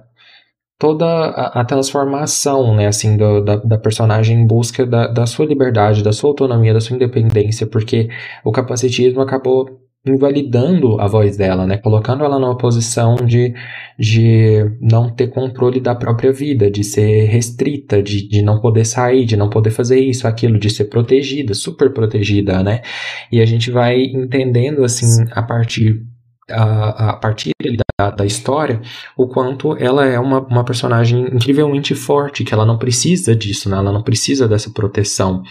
[0.79, 5.47] toda a, a, transformação, né, assim, do, da, da personagem em busca da, da sua
[5.47, 8.09] liberdade, da sua autonomia, da sua independência, porque
[8.45, 11.77] o capacitismo acabou invalidando a voz dela, né?
[11.79, 13.55] Colocando ela numa posição de,
[13.99, 19.25] de não ter controle da própria vida, de ser restrita, de, de não poder sair,
[19.25, 22.83] de não poder fazer isso, aquilo, de ser protegida, super protegida, né?
[23.31, 26.03] E a gente vai entendendo, assim, a partir
[26.51, 27.53] a, a, partir
[27.99, 28.81] da, da, história,
[29.17, 33.77] o quanto ela é uma, uma personagem incrivelmente forte, que ela não precisa disso, né?
[33.77, 35.43] ela não precisa dessa proteção.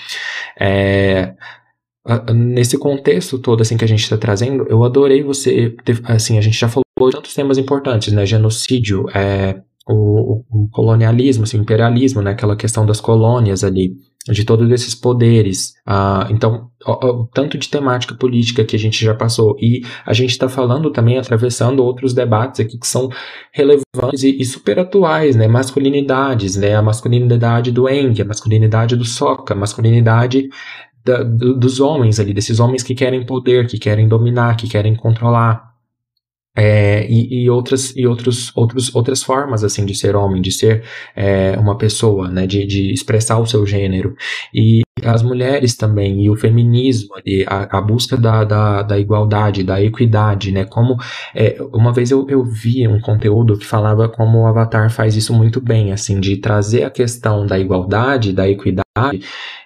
[0.60, 1.34] É,
[2.34, 6.42] nesse contexto todo assim que a gente está trazendo, eu adorei você ter, assim a
[6.42, 11.62] gente já falou de tantos temas importantes, né, genocídio, é, o, o, colonialismo, assim, o
[11.62, 13.96] imperialismo, né, aquela questão das colônias ali,
[14.30, 19.04] de todos esses poderes, ah, então o, o, tanto de temática política que a gente
[19.04, 23.08] já passou e a gente está falando também atravessando outros debates aqui que são
[23.54, 29.06] relevantes e, e super atuais, né, masculinidades, né, a masculinidade do Eng, a masculinidade do
[29.06, 30.50] Soca, a masculinidade
[31.08, 34.94] da, do, dos homens ali, desses homens que querem poder, que querem dominar, que querem
[34.94, 35.77] controlar.
[36.58, 40.84] É, e, e, outras e outros, outros, outras formas assim de ser homem, de ser
[41.16, 44.16] é, uma pessoa, né, de, de expressar o seu gênero.
[44.52, 49.64] E as mulheres também e o feminismo ali, a, a busca da, da, da, igualdade,
[49.64, 50.98] da equidade, né, como
[51.36, 55.34] é, uma vez eu, eu vi um conteúdo que falava como o Avatar faz isso
[55.34, 58.88] muito bem, assim, de trazer a questão da igualdade, da equidade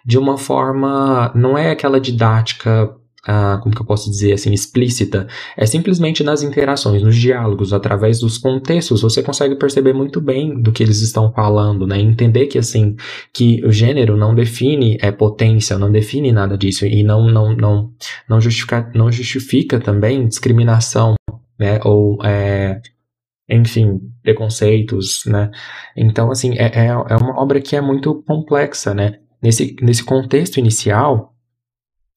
[0.06, 2.94] de uma forma, não é aquela didática
[3.28, 8.20] ah, como que eu posso dizer assim, explícita, é simplesmente nas interações, nos diálogos, através
[8.20, 12.00] dos contextos, você consegue perceber muito bem do que eles estão falando, né?
[12.00, 12.96] Entender que assim,
[13.34, 17.92] que o gênero não define é, potência, não define nada disso e não não não
[18.28, 21.16] não justifica, não justifica também discriminação,
[21.60, 21.80] né?
[21.84, 22.82] Ou é,
[23.50, 25.52] enfim, preconceitos, né?
[25.96, 29.20] Então, assim, é, é, é uma obra que é muito complexa, né?
[29.42, 31.31] Nesse, nesse contexto inicial,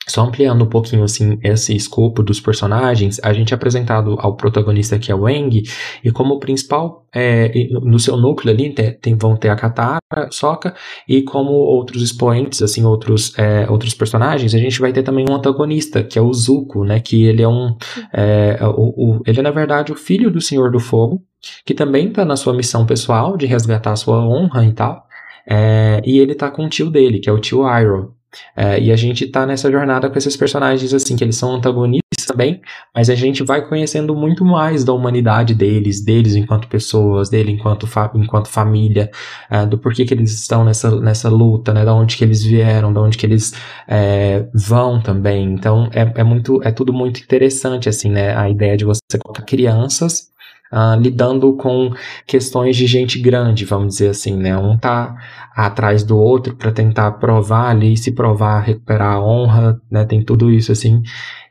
[0.07, 4.99] só ampliando um pouquinho assim esse escopo dos personagens, a gente é apresentado ao protagonista
[4.99, 5.63] que é o Wang,
[6.03, 10.01] e como principal, é, no seu núcleo ali tem, vão ter a Katara,
[10.31, 10.75] Sokka,
[11.09, 15.35] e como outros expoentes, assim, outros, é, outros personagens, a gente vai ter também um
[15.35, 17.77] antagonista, que é o Zuko, né, que ele é um,
[18.13, 21.23] é, o, o, ele é na verdade o filho do Senhor do Fogo,
[21.65, 25.05] que também está na sua missão pessoal de resgatar sua honra e tal,
[25.47, 28.15] é, e ele tá com o tio dele, que é o tio Iroh,
[28.57, 32.26] é, e a gente tá nessa jornada com esses personagens, assim, que eles são antagonistas
[32.26, 32.61] também,
[32.95, 37.87] mas a gente vai conhecendo muito mais da humanidade deles, deles enquanto pessoas, dele enquanto,
[37.87, 39.11] fa enquanto família,
[39.51, 42.93] é, do porquê que eles estão nessa, nessa luta, né, da onde que eles vieram,
[42.93, 43.55] da onde que eles
[43.89, 45.53] é, vão também.
[45.53, 49.43] Então, é, é, muito, é tudo muito interessante, assim, né, a ideia de você colocar
[49.43, 50.34] crianças
[50.75, 51.93] uh, lidando com
[52.27, 54.57] questões de gente grande, vamos dizer assim, né?
[54.59, 55.14] Um tá
[55.55, 60.05] atrás do outro para tentar provar ali, se provar, recuperar a honra, né?
[60.05, 61.03] Tem tudo isso assim.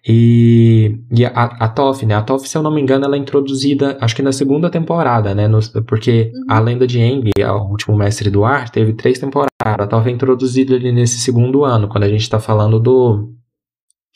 [0.05, 2.13] E, e a, a Toff, né?
[2.13, 5.33] A Toff, se eu não me engano, ela é introduzida, acho que na segunda temporada,
[5.33, 5.47] né?
[5.47, 6.45] No, porque uhum.
[6.49, 9.49] a lenda de Aang, o último mestre do ar, teve três temporadas.
[9.61, 13.29] A Toff é introduzida ali nesse segundo ano, quando a gente tá falando do,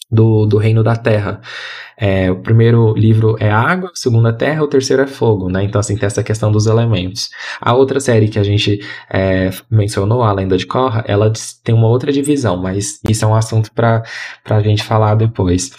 [0.09, 1.41] do, do Reino da Terra.
[1.99, 5.63] É, o primeiro livro é água, o segundo é terra, o terceiro é fogo, né?
[5.63, 7.29] Então, assim, tem essa questão dos elementos.
[7.59, 8.79] A outra série que a gente
[9.11, 11.33] é, mencionou, a Lenda de Korra, ela
[11.63, 14.03] tem uma outra divisão, mas isso é um assunto para
[14.45, 15.71] a gente falar depois.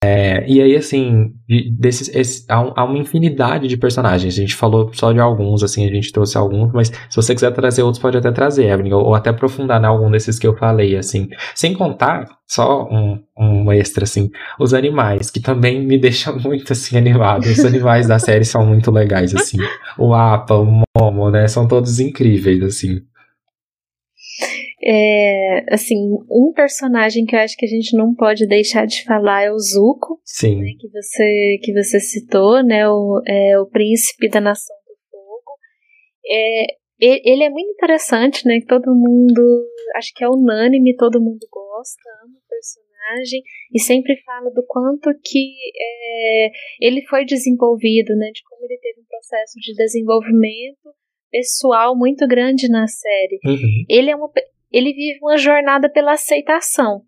[0.00, 1.32] É, e aí, assim,
[1.76, 4.32] desses, esse, há, há, uma infinidade de personagens.
[4.32, 7.50] A gente falou só de alguns, assim, a gente trouxe alguns, mas se você quiser
[7.52, 10.56] trazer outros, pode até trazer, Evelyn, ou, ou até aprofundar em algum desses que eu
[10.56, 11.28] falei, assim.
[11.52, 14.30] Sem contar, só um, um extra, assim,
[14.60, 17.46] os animais, que também me deixam muito, assim, animado.
[17.46, 19.58] Os animais da série são muito legais, assim.
[19.98, 23.00] O Apa, o Momo, né, são todos incríveis, assim.
[24.90, 25.96] É, assim,
[26.30, 29.58] um personagem que eu acho que a gente não pode deixar de falar é o
[29.58, 30.62] Zuko, Sim.
[30.62, 35.52] Né, que você que você citou, né, o, é, o príncipe da nação do fogo.
[36.26, 36.64] É,
[37.00, 42.02] ele é muito interessante, né, que todo mundo, acho que é unânime, todo mundo gosta,
[42.24, 43.42] ama o personagem
[43.74, 49.02] e sempre fala do quanto que é, ele foi desenvolvido, né, de como ele teve
[49.02, 50.88] um processo de desenvolvimento
[51.30, 53.38] pessoal muito grande na série.
[53.44, 53.84] Uhum.
[53.86, 54.30] Ele é uma
[54.70, 57.02] ele vive uma jornada pela aceitação.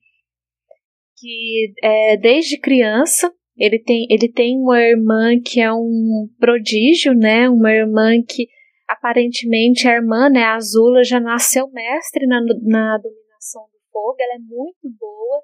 [1.18, 7.48] Que é, desde criança ele tem, ele tem uma irmã que é um prodígio, né?
[7.48, 8.48] Uma irmã que
[8.88, 14.34] aparentemente a irmã, né, a Azula, já nasceu mestre na, na dominação do fogo, ela
[14.34, 15.42] é muito boa.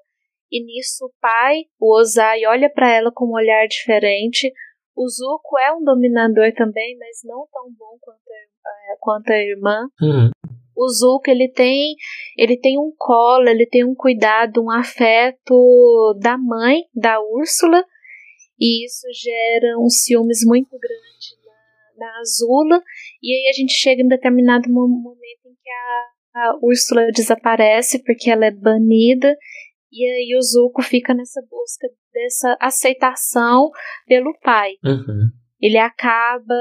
[0.51, 4.51] E nisso o pai, o Ozai, olha para ela com um olhar diferente.
[4.95, 9.37] O Zuko é um dominador também, mas não tão bom quanto a, é, quanto a
[9.37, 9.87] irmã.
[10.01, 11.95] Uhum o Zuko ele tem
[12.37, 17.83] ele tem um colo, ele tem um cuidado, um afeto da mãe, da Úrsula,
[18.59, 21.35] e isso gera um ciúmes muito grande
[21.97, 22.81] na, na Azula,
[23.21, 28.29] e aí a gente chega em determinado momento em que a, a Úrsula desaparece porque
[28.29, 29.35] ela é banida,
[29.91, 33.69] e aí o Zuko fica nessa busca dessa aceitação
[34.05, 34.73] pelo pai.
[34.83, 36.55] Uhum ele acaba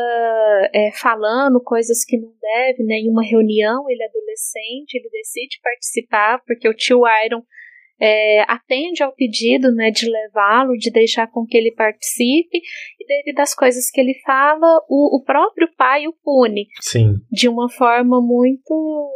[0.73, 2.97] é, falando coisas que não deve, né?
[2.97, 7.43] Em uma reunião, ele é adolescente, ele decide participar, porque o tio Iron
[8.01, 12.59] é, atende ao pedido, né, de levá-lo, de deixar com que ele participe,
[13.01, 16.67] e devido às coisas que ele fala, o, o próprio pai o pune.
[16.81, 17.15] Sim.
[17.31, 19.11] De uma forma muito,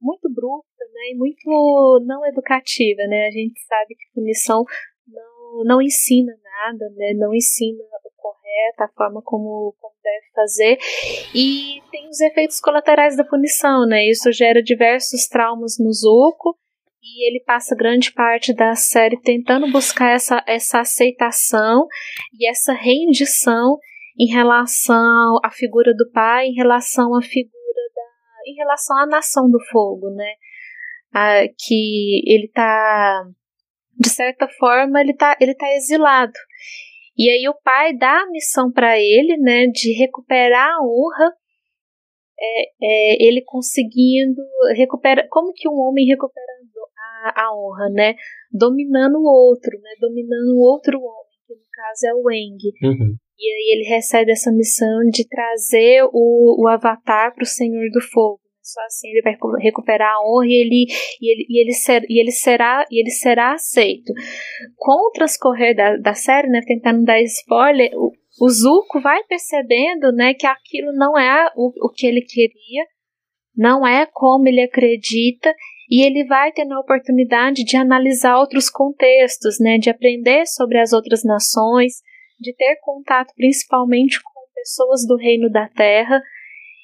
[0.00, 3.26] muito bruta, né, e muito não educativa, né?
[3.26, 4.64] A gente sabe que punição
[5.06, 7.82] não, não ensina nada, né, não ensina
[8.52, 10.78] correta, a forma como, como deve fazer.
[11.34, 14.06] E tem os efeitos colaterais da punição, né?
[14.06, 16.56] Isso gera diversos traumas no Zuko
[17.02, 21.86] e ele passa grande parte da série tentando buscar essa, essa aceitação
[22.38, 23.78] e essa rendição
[24.18, 29.50] em relação à figura do pai, em relação à figura da, em relação à nação
[29.50, 30.34] do fogo, né?
[31.14, 33.24] Ah, que ele tá
[33.98, 36.32] de certa forma ele tá ele tá exilado.
[37.16, 41.32] E aí o pai dá a missão para ele, né, de recuperar a honra
[42.40, 44.42] é, é, ele conseguindo
[44.74, 46.52] recuperar como que um homem recupera
[47.22, 48.14] a, a honra, né?
[48.50, 49.90] Dominando o outro, né?
[50.00, 52.58] Dominando o outro homem, que no caso é o Eng.
[52.82, 53.16] Uhum.
[53.38, 58.00] E aí ele recebe essa missão de trazer o, o Avatar para o Senhor do
[58.00, 58.40] Fogo.
[58.62, 60.86] Só assim ele vai recuperar a honra e ele,
[61.20, 64.12] e ele, e ele, ser, e ele, será, e ele será aceito.
[64.76, 70.12] Com o transcorrer da, da série, né, tentando dar spoiler, o, o Zuko vai percebendo
[70.12, 72.86] né, que aquilo não é o, o que ele queria,
[73.56, 75.52] não é como ele acredita,
[75.90, 80.92] e ele vai tendo a oportunidade de analisar outros contextos, né, de aprender sobre as
[80.92, 81.94] outras nações,
[82.38, 86.22] de ter contato principalmente com pessoas do reino da terra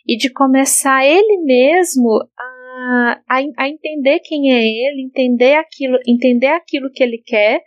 [0.09, 6.47] e de começar ele mesmo a, a, a entender quem é ele, entender aquilo, entender
[6.47, 7.61] aquilo que ele quer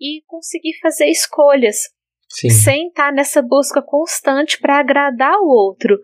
[0.00, 1.76] e conseguir fazer escolhas
[2.28, 2.50] Sim.
[2.50, 5.96] sem estar nessa busca constante para agradar o outro.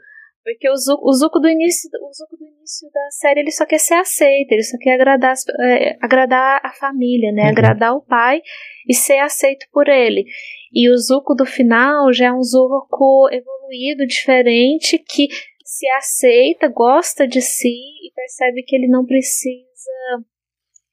[0.45, 3.64] Porque o Zuko, o Zuko, do início, o Zuko do início da série ele só
[3.64, 7.45] quer ser aceito, ele só quer agradar, é, agradar a família, né?
[7.45, 7.49] Uhum.
[7.49, 8.43] Agradar o pai
[8.87, 10.26] e ser aceito por ele.
[10.75, 15.29] E o Zuko do final já é um Zuko evoluído, diferente, que
[15.64, 19.64] se aceita, gosta de si e percebe que ele não precisa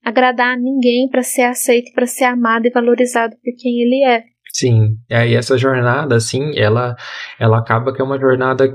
[0.04, 4.24] agradar a ninguém para ser aceito, para ser amado e valorizado por quem ele é.
[4.54, 6.96] Sim, é, e essa jornada, assim, ela,
[7.40, 8.68] ela acaba que é uma jornada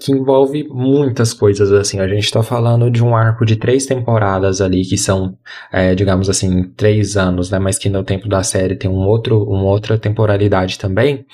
[0.00, 2.00] que envolve muitas coisas, assim.
[2.00, 5.36] A gente está falando de um arco de três temporadas ali, que são,
[5.72, 7.58] é, digamos assim, três anos, né?
[7.58, 11.24] Mas que no tempo da série tem um outro, uma outra temporalidade também,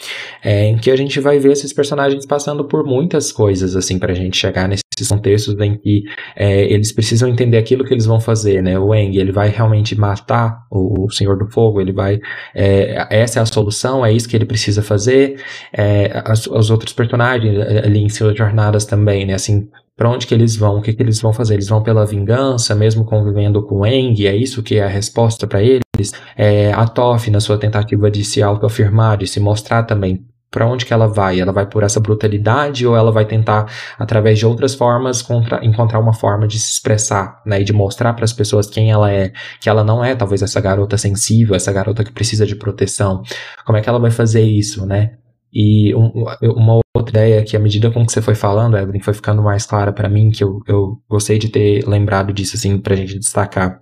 [0.42, 4.14] é, em que a gente vai ver esses personagens passando por muitas coisas, assim, pra
[4.14, 8.62] gente chegar nesses contextos em que é, eles precisam entender aquilo que eles vão fazer,
[8.62, 8.78] né?
[8.78, 12.18] O Eng, ele vai realmente matar o, o Senhor do Fogo, ele vai...
[12.54, 15.38] É, essa é a solução, é isso que ele precisa fazer.
[15.72, 19.34] É, as, os outros personagens ali em seu jornadas também, né?
[19.34, 20.78] Assim, para onde que eles vão?
[20.78, 21.54] O que que eles vão fazer?
[21.54, 24.26] Eles vão pela vingança, mesmo convivendo com o Eng?
[24.26, 26.12] É isso que é a resposta para eles?
[26.36, 30.24] É, a Toff, na sua tentativa de se autoafirmar, de se mostrar também
[30.56, 31.38] para onde que ela vai?
[31.38, 35.98] Ela vai por essa brutalidade ou ela vai tentar, através de outras formas, contra, encontrar
[35.98, 37.60] uma forma de se expressar, né?
[37.60, 40.58] E de mostrar para as pessoas quem ela é, que ela não é talvez essa
[40.58, 43.22] garota sensível, essa garota que precisa de proteção.
[43.66, 45.18] Como é que ela vai fazer isso, né?
[45.52, 49.12] E um, uma outra ideia que, à medida com que você foi falando, Evelyn, foi
[49.12, 52.96] ficando mais clara para mim, que eu, eu gostei de ter lembrado disso, assim, pra
[52.96, 53.78] gente destacar,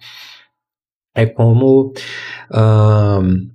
[1.14, 1.92] é como
[2.52, 3.48] um,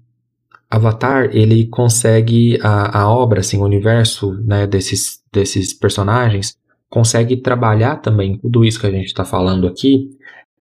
[0.69, 6.57] Avatar, ele consegue, a, a obra, assim, o universo, né, desses, desses personagens,
[6.89, 10.09] consegue trabalhar também tudo isso que a gente está falando aqui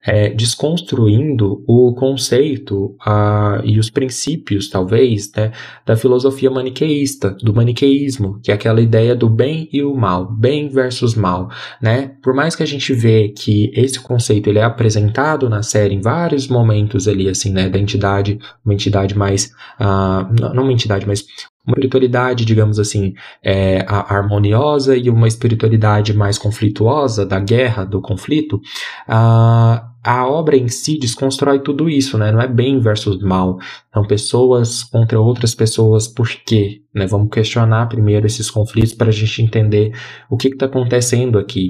[0.09, 5.53] é, desconstruindo o conceito uh, e os princípios, talvez, né,
[5.85, 10.71] da filosofia maniqueísta, do maniqueísmo, que é aquela ideia do bem e o mal, bem
[10.71, 11.51] versus mal,
[11.83, 12.13] né?
[12.23, 16.01] Por mais que a gente vê que esse conceito ele é apresentado na série em
[16.01, 21.27] vários momentos ali, assim, né, da entidade, uma entidade mais, uh, não uma entidade, mas
[21.67, 23.13] uma espiritualidade, digamos assim,
[23.45, 28.59] é, harmoniosa e uma espiritualidade mais conflituosa, da guerra, do conflito,
[29.07, 32.31] a, a obra em si desconstrói tudo isso, né?
[32.31, 33.59] Não é bem versus mal.
[33.93, 36.83] São pessoas contra outras pessoas, por quê?
[36.95, 37.07] Né?
[37.07, 39.93] Vamos questionar primeiro esses conflitos para a gente entender
[40.31, 41.69] o que está acontecendo aqui.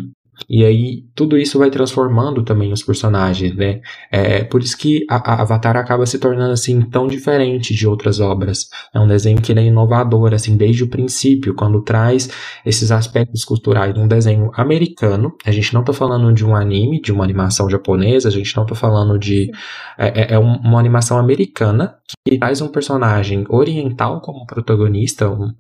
[0.49, 3.81] E aí, tudo isso vai transformando também os personagens, né?
[4.11, 8.21] É por isso que a, a, Avatar acaba se tornando, assim, tão diferente de outras
[8.21, 8.69] obras.
[8.95, 12.29] É um desenho que é inovador, assim, desde o princípio, quando traz
[12.65, 15.35] esses aspectos culturais de um desenho americano.
[15.45, 18.67] A gente não tá falando de um anime, de uma animação japonesa, a gente não
[18.67, 19.51] tá falando de...
[19.99, 25.29] É, é, é uma animação americana que traz um personagem oriental como protagonista.
[25.29, 25.53] Um,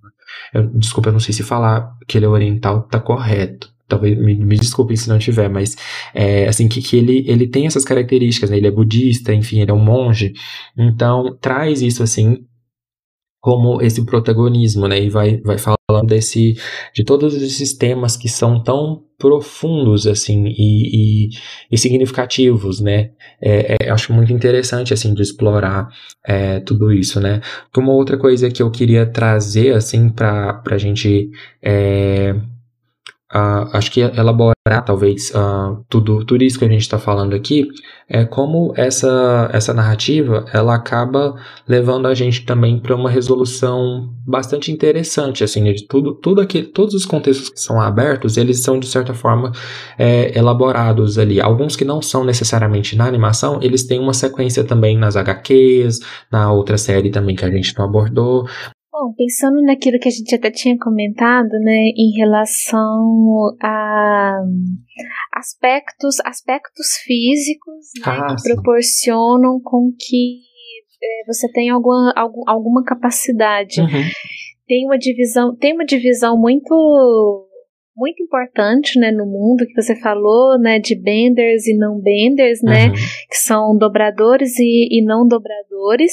[0.53, 4.35] eu, desculpa, eu não sei se falar que ele é oriental tá correto talvez me,
[4.35, 5.77] me desculpem se não tiver, mas
[6.15, 8.59] é, assim que, que ele, ele tem essas características, né?
[8.59, 10.33] ele é budista, enfim, ele é um monge,
[10.77, 12.45] então traz isso assim
[13.41, 15.01] como esse protagonismo, né?
[15.01, 16.57] E vai, vai falando desse,
[16.95, 21.31] de todos esses temas que são tão profundos, assim, e, e,
[21.71, 23.11] e significativos, né?
[23.41, 25.89] É, é, acho muito interessante, assim, de explorar
[26.27, 27.41] é, tudo isso, né?
[27.77, 31.31] Uma outra coisa que eu queria trazer, assim, para a gente
[31.63, 32.35] é,
[33.35, 34.55] uh, acho que elaborar
[34.85, 37.69] talvez uh, tudo, tudo isso que a gente está falando aqui
[38.09, 41.35] é como essa, essa narrativa ela acaba
[41.67, 46.95] levando a gente também para uma resolução bastante interessante assim de tudo tudo aqui todos
[46.95, 49.53] os contextos que são abertos eles são de certa forma
[49.99, 51.41] é, elaborados ali.
[51.41, 56.01] Alguns que não são necessariamente na animação eles têm uma sequência também nas HQs
[56.33, 58.49] na outra série também que a gente não abordou
[59.01, 64.41] Bom, pensando naquilo que a gente até tinha comentado, né, em relação a
[65.35, 68.55] aspectos, aspectos físicos né, ah, que sim.
[68.55, 70.41] proporcionam com que
[71.01, 73.81] é, você tenha alguma, algum, alguma capacidade.
[73.81, 74.03] Uhum.
[74.67, 77.48] Tem uma divisão, tem uma divisão muito
[77.99, 82.87] muito importante, né, no mundo que você falou, né, de benders e não benders, né,
[82.87, 82.95] uhum.
[83.29, 86.13] que são dobradores e, e não dobradores.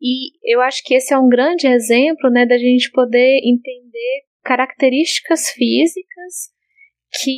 [0.00, 5.50] E eu acho que esse é um grande exemplo, né, da gente poder entender características
[5.50, 6.52] físicas
[7.20, 7.36] que,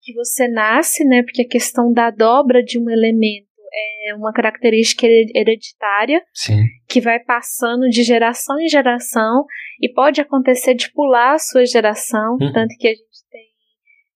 [0.00, 5.06] que você nasce, né, porque a questão da dobra de um elemento é uma característica
[5.06, 6.64] hereditária Sim.
[6.88, 9.44] que vai passando de geração em geração
[9.80, 12.52] e pode acontecer de pular a sua geração, hum.
[12.52, 13.48] tanto que a gente tem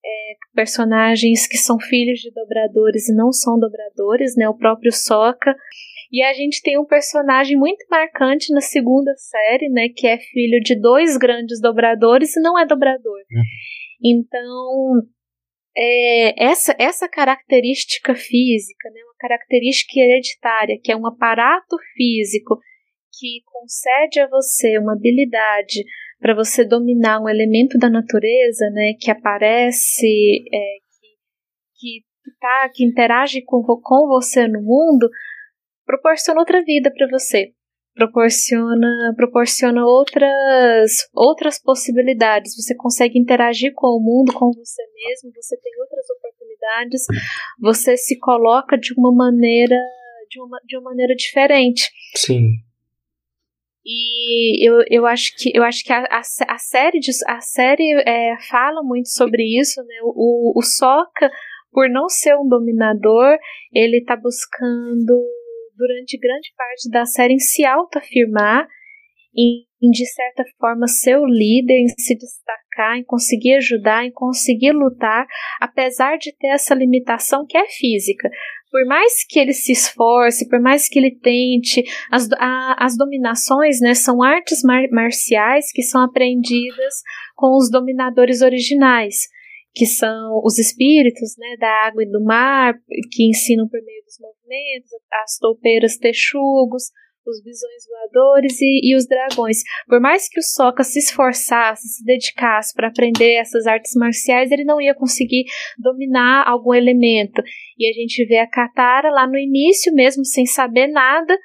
[0.04, 4.48] é, personagens que são filhos de dobradores e não são dobradores, né?
[4.48, 5.56] O próprio Soca
[6.12, 9.88] e a gente tem um personagem muito marcante na segunda série, né?
[9.94, 13.18] Que é filho de dois grandes dobradores e não é dobrador.
[13.30, 13.42] Uhum.
[14.04, 15.02] Então,
[15.76, 22.58] é, essa, essa característica física, né, uma característica hereditária, que é um aparato físico
[23.18, 25.84] que concede a você uma habilidade
[26.18, 30.76] para você dominar um elemento da natureza, né, que aparece, é,
[31.78, 35.10] que, que, tá, que interage com, com você no mundo,
[35.84, 37.52] proporciona outra vida para você.
[37.96, 42.54] Proporciona, proporciona outras, outras possibilidades.
[42.54, 47.06] Você consegue interagir com o mundo, com você mesmo, você tem outras oportunidades,
[47.58, 49.80] você se coloca de uma maneira,
[50.28, 51.90] de uma, de uma maneira diferente.
[52.14, 52.50] Sim.
[53.82, 57.92] E eu, eu acho que, eu acho que a, a, a série, de, a série
[58.06, 59.94] é, fala muito sobre isso, né?
[60.02, 61.30] O, o Soca,
[61.72, 63.38] por não ser um dominador,
[63.72, 65.24] ele está buscando
[65.76, 68.66] durante grande parte da série em se autoafirmar,
[69.36, 74.10] em, em de certa forma ser o líder, em se destacar, em conseguir ajudar, em
[74.10, 75.26] conseguir lutar,
[75.60, 78.30] apesar de ter essa limitação que é física.
[78.70, 83.80] Por mais que ele se esforce, por mais que ele tente, as, a, as dominações
[83.80, 86.94] né, são artes mar marciais que são aprendidas
[87.34, 89.28] com os dominadores originais
[89.76, 92.72] que são os espíritos né, da água e do mar,
[93.12, 94.90] que ensinam por meio dos movimentos,
[95.22, 96.84] as toupeiras texugos,
[97.26, 99.58] os bisões voadores e, e, os dragões.
[99.86, 104.64] Por mais que o Sokka se esforçasse, se dedicasse para aprender essas artes marciais, ele
[104.64, 105.44] não ia conseguir
[105.76, 107.42] dominar algum elemento.
[107.78, 111.36] E a gente vê a Katara lá no início, mesmo sem saber nada,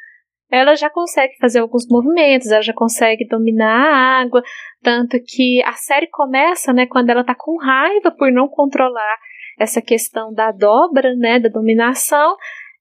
[0.52, 4.44] ela já consegue fazer alguns movimentos, ela já consegue dominar a água,
[4.84, 9.18] tanto que a série começa, né, quando ela tá com raiva por não controlar
[9.58, 12.36] essa questão da dobra, né, da dominação,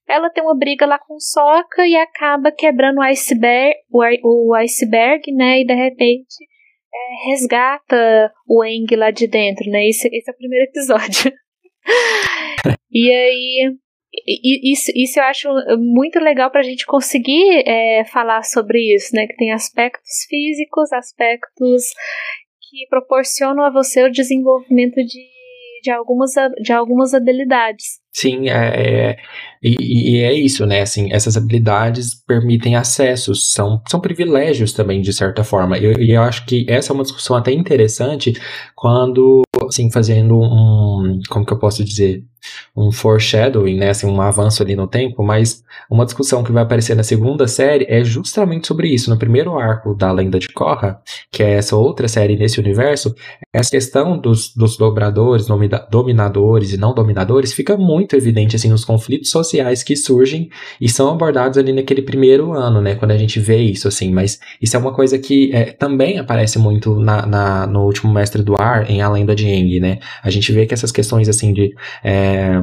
[0.09, 5.61] ela tem uma briga lá com Soca e acaba quebrando o iceberg, o iceberg, né,
[5.61, 6.45] e de repente
[6.93, 11.33] é, resgata o Eng lá de dentro, né, esse, esse é o primeiro episódio.
[12.91, 13.77] e aí
[14.73, 19.27] isso, isso eu acho muito legal para a gente conseguir é, falar sobre isso, né?
[19.27, 21.85] Que tem aspectos físicos, aspectos
[22.71, 25.27] que proporcionam a você o desenvolvimento de,
[25.83, 28.01] de, algumas, de algumas habilidades.
[28.13, 29.17] Sim, é, é
[29.63, 30.81] e, e, é isso, né?
[30.81, 35.77] Assim, essas habilidades permitem acessos, são, são privilégios também, de certa forma.
[35.79, 38.33] E eu, eu acho que essa é uma discussão até interessante
[38.75, 41.21] quando, assim, fazendo um.
[41.29, 42.25] Como que eu posso dizer?
[42.77, 46.95] um foreshadowing, né, assim, um avanço ali no tempo, mas uma discussão que vai aparecer
[46.95, 49.11] na segunda série é justamente sobre isso.
[49.11, 51.01] No primeiro arco da Lenda de Korra,
[51.31, 53.15] que é essa outra série nesse universo,
[53.53, 55.47] essa questão dos, dos dobradores,
[55.91, 59.50] dominadores e não dominadores fica muito evidente assim nos conflitos sociais
[59.83, 63.89] que surgem e são abordados ali naquele primeiro ano, né, quando a gente vê isso,
[63.89, 68.13] assim, mas isso é uma coisa que é, também aparece muito na, na, no último
[68.13, 71.53] Mestre do Ar, em A Lenda de né, a gente vê que essas questões, assim,
[71.53, 71.75] de
[72.05, 72.63] é,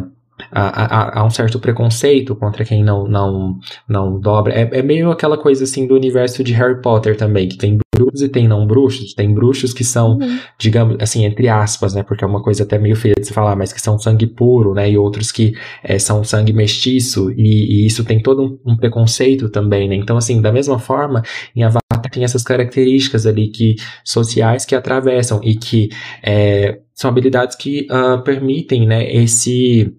[0.52, 4.54] há, há, um certo preconceito contra quem não não não dobra.
[4.54, 8.22] É, é, meio aquela coisa assim do universo de Harry Potter também, que tem bruxos
[8.22, 9.14] e tem não bruxos.
[9.14, 10.40] Tem bruxos que são, uhum.
[10.60, 12.04] digamos assim, entre aspas, né?
[12.04, 14.74] Porque é uma coisa até meio feia de se falar, mas que são sangue puro,
[14.74, 14.90] né?
[14.90, 19.50] E outros que é, são sangue mestiço, e, e isso tem todo um, um, preconceito
[19.50, 19.96] também, né?
[19.96, 21.24] Então, assim, da mesma forma,
[21.56, 21.82] em Avatar
[22.12, 25.90] tem essas características ali que sociais que atravessam e que
[26.24, 29.94] é, são habilidades que uh, permitem, né, esse,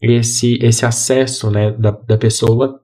[0.00, 2.80] esse, esse acesso, né, da, da pessoa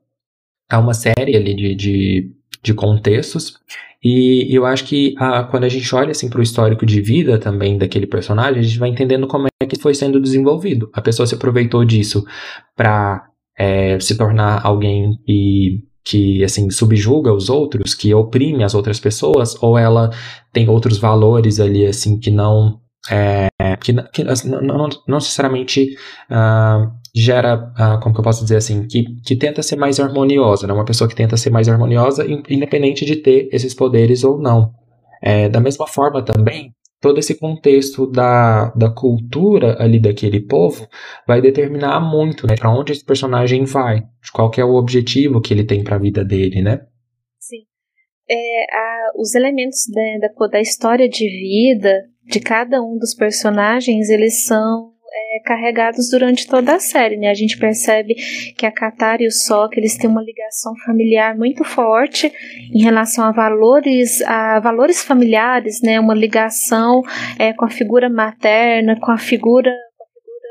[0.68, 2.32] a uma série ali de, de,
[2.66, 3.60] de contextos
[4.08, 7.38] e eu acho que a, quando a gente olha assim para o histórico de vida
[7.38, 10.90] também daquele personagem, a gente vai entendendo como é que foi sendo desenvolvido.
[10.92, 12.24] A pessoa se aproveitou disso
[12.76, 13.26] para
[13.58, 19.60] é, se tornar alguém que, que assim subjuga os outros, que oprime as outras pessoas,
[19.62, 20.10] ou ela
[20.52, 23.48] tem outros valores ali assim que não é,
[23.80, 25.96] que, que não, não, não necessariamente
[26.30, 30.66] uh, gera, uh, como que eu posso dizer assim, que, que tenta ser mais harmoniosa,
[30.66, 30.74] né?
[30.74, 34.70] Uma pessoa que tenta ser mais harmoniosa, independente de ter esses poderes ou não.
[35.22, 40.86] É, da mesma forma também, todo esse contexto da, da cultura ali daquele povo
[41.26, 44.02] vai determinar muito, né, para onde esse personagem vai,
[44.34, 46.82] qual que é o objetivo que ele tem para a vida dele, né?
[47.40, 47.62] Sim.
[48.28, 54.10] É, a, os elementos da, da, da história de vida de cada um dos personagens,
[54.10, 57.30] eles são é, carregados durante toda a série, né?
[57.30, 58.14] A gente percebe
[58.56, 62.30] que a Katara e o Sokka, eles têm uma ligação familiar muito forte
[62.72, 65.98] em relação a valores, a valores familiares, né?
[65.98, 67.02] Uma ligação
[67.38, 70.48] é, com a figura materna, com a figura, com a figura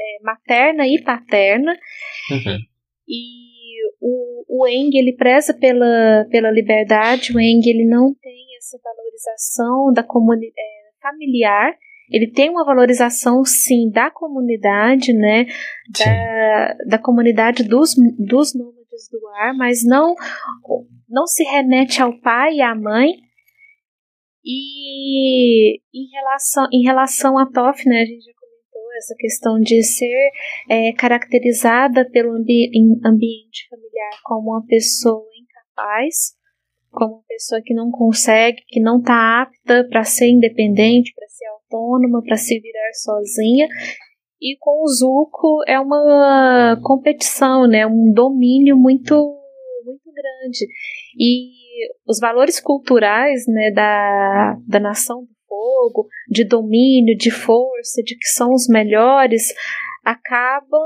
[0.00, 1.72] é, materna e paterna.
[2.30, 2.58] Uhum.
[3.08, 3.36] E
[4.00, 9.92] o, o Eng, ele preza pela, pela liberdade, o Eng, ele não tem essa valorização
[9.92, 11.72] da comunidade é, familiar,
[12.10, 15.46] ele tem uma valorização sim da comunidade, né,
[15.98, 20.14] da, da comunidade dos, dos nômades do ar, mas não
[21.08, 23.12] não se remete ao pai e à mãe.
[24.44, 29.82] E em relação, em relação a Toff, né, a gente já comentou essa questão de
[29.82, 30.30] ser
[30.70, 32.70] é, caracterizada pelo ambi
[33.04, 36.35] ambiente familiar como uma pessoa incapaz,
[36.96, 41.46] como uma pessoa que não consegue, que não está apta para ser independente, para ser
[41.46, 43.68] autônoma, para se virar sozinha.
[44.40, 47.86] E com o Zuko é uma competição, né?
[47.86, 49.14] Um domínio muito
[49.84, 50.66] muito grande.
[51.18, 51.52] E
[52.08, 58.26] os valores culturais, né, da, da nação do fogo, de domínio, de força, de que
[58.26, 59.52] são os melhores,
[60.06, 60.80] acabam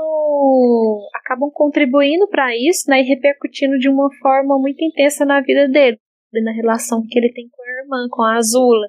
[1.13, 5.99] acabam contribuindo para isso, né, e repercutindo de uma forma muito intensa na vida dele,
[6.43, 8.87] na relação que ele tem com a irmã, com a Azula,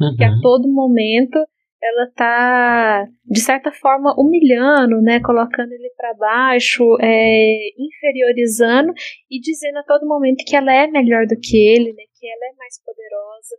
[0.00, 0.16] uhum.
[0.16, 0.40] que a uhum.
[0.40, 1.38] todo momento
[1.82, 8.90] ela tá de certa forma humilhando, né, colocando ele para baixo, é, inferiorizando
[9.30, 12.52] e dizendo a todo momento que ela é melhor do que ele, né, que ela
[12.52, 13.56] é mais poderosa,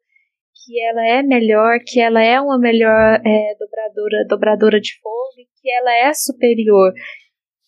[0.66, 5.72] que ela é melhor, que ela é uma melhor é, dobradora, dobradora de fogo, que
[5.72, 6.92] ela é superior.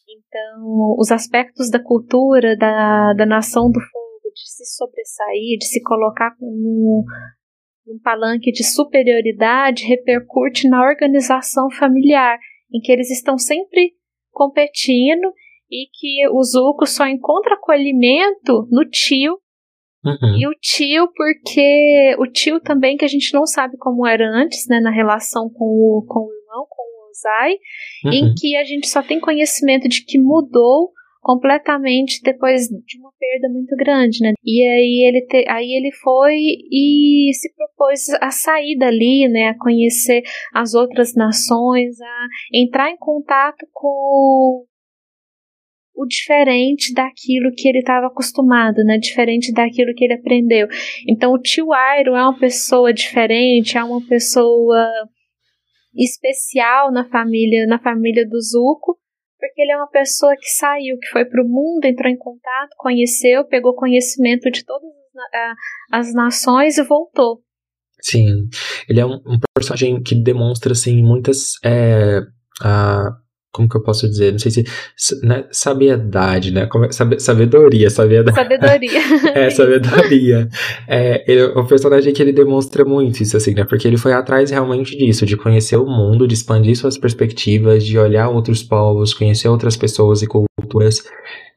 [0.10, 5.82] Então, os aspectos da cultura da, da nação do fogo, de se sobressair, de se
[5.84, 7.04] colocar num,
[7.86, 12.40] num palanque de superioridade, repercute na organização familiar,
[12.74, 13.94] em que eles estão sempre
[14.32, 15.32] competindo
[15.70, 19.38] e que o Zuko só encontra acolhimento no tio
[20.06, 20.38] Uhum.
[20.40, 24.68] E o tio, porque o tio também, que a gente não sabe como era antes,
[24.68, 27.54] né, na relação com o, com o irmão, com o Ozai,
[28.06, 28.12] uhum.
[28.12, 30.92] em que a gente só tem conhecimento de que mudou
[31.28, 34.32] completamente depois de uma perda muito grande, né?
[34.42, 39.50] E aí ele, te, aí ele foi e se propôs a sair dali, né?
[39.50, 40.22] A conhecer
[40.54, 44.64] as outras nações, a entrar em contato com
[45.98, 49.00] o diferente daquilo que ele estava acostumado, né?
[49.00, 50.68] Diferente daquilo que ele aprendeu.
[51.10, 51.70] Então o tio
[52.00, 54.88] Iron é uma pessoa diferente, é uma pessoa
[55.96, 59.00] especial na família, na família do Zuko,
[59.40, 62.76] porque ele é uma pessoa que saiu, que foi para o mundo, entrou em contato,
[62.78, 64.92] conheceu, pegou conhecimento de todas
[65.92, 67.42] as, nações e voltou.
[68.00, 68.48] Sim,
[68.88, 72.20] ele é um, um personagem que demonstra assim muitas é,
[73.58, 74.32] como que eu posso dizer?
[74.32, 74.64] Não sei se.
[75.24, 76.68] Né, sabiedade, né?
[76.68, 78.32] Como, é, sabedoria, sabedoria.
[78.32, 79.02] Sabedoria.
[79.34, 80.48] é, sabedoria.
[80.88, 83.66] É, ele, o personagem que ele demonstra muito isso, assim, né?
[83.66, 87.98] Porque ele foi atrás realmente disso, de conhecer o mundo, de expandir suas perspectivas, de
[87.98, 91.04] olhar outros povos, conhecer outras pessoas e culturas.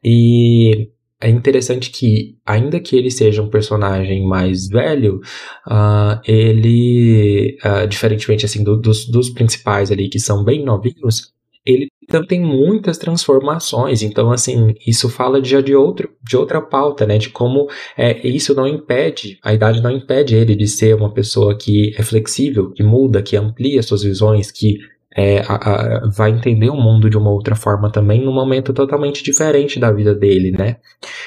[0.03, 0.89] E
[1.21, 5.21] é interessante que, ainda que ele seja um personagem mais velho,
[5.69, 11.89] uh, ele, uh, diferentemente assim do, dos, dos principais ali, que são bem novinhos, ele
[12.09, 14.03] também tem muitas transformações.
[14.03, 17.19] Então, assim, isso fala já de, outro, de outra pauta, né?
[17.19, 21.57] De como é, isso não impede, a idade não impede ele de ser uma pessoa
[21.57, 24.79] que é flexível, que muda, que amplia suas visões, que
[25.17, 29.25] é, a, a, vai entender o mundo de uma outra forma também, num momento totalmente
[29.25, 30.77] diferente da vida dele, né?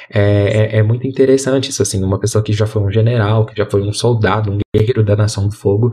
[0.09, 3.55] É, é, é, muito interessante isso, assim, uma pessoa que já foi um general, que
[3.55, 5.91] já foi um soldado, um guerreiro da Nação do Fogo,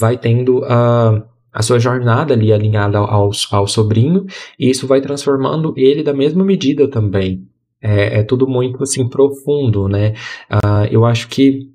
[0.00, 1.14] vai tendo a.
[1.14, 4.26] Uh, a sua jornada ali alinhada ao, ao sobrinho,
[4.58, 7.46] e isso vai transformando ele da mesma medida também.
[7.80, 10.14] É, é tudo muito assim profundo, né?
[10.50, 11.68] Uh, eu acho que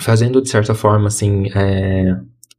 [0.00, 2.16] fazendo de certa forma assim é,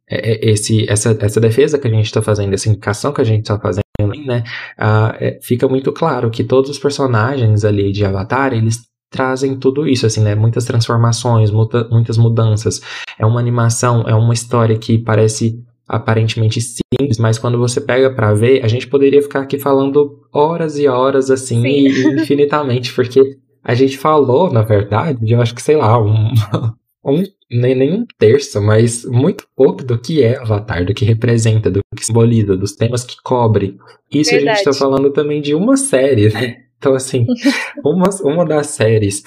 [0.10, 3.26] é, é esse, essa, essa defesa que a gente está fazendo, essa indicação que a
[3.26, 3.84] gente está fazendo,
[4.26, 4.44] né?
[4.78, 10.06] Uh, fica muito claro que todos os personagens ali de Avatar eles trazem tudo isso,
[10.06, 10.36] assim, né?
[10.36, 12.82] Muitas transformações, muita, muitas mudanças.
[13.18, 18.34] É uma animação, é uma história que parece aparentemente simples, mas quando você pega para
[18.34, 23.74] ver, a gente poderia ficar aqui falando horas e horas assim e, infinitamente, porque a
[23.74, 26.32] gente falou, na verdade, eu acho que sei lá, um,
[27.06, 31.70] um nem, nem um terço, mas muito pouco do que é Avatar, do que representa,
[31.70, 33.78] do que simboliza, dos temas que cobre.
[34.12, 34.50] Isso verdade.
[34.50, 36.58] a gente tá falando também de uma série, né?
[36.78, 37.26] Então, assim,
[37.86, 39.24] uma, uma das séries.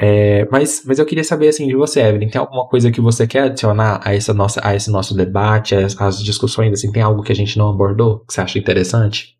[0.00, 3.26] É, mas, mas eu queria saber, assim, de você, Evelyn, tem alguma coisa que você
[3.26, 7.22] quer adicionar a, essa nossa, a esse nosso debate, as, as discussões, assim, tem algo
[7.22, 9.36] que a gente não abordou que você acha interessante?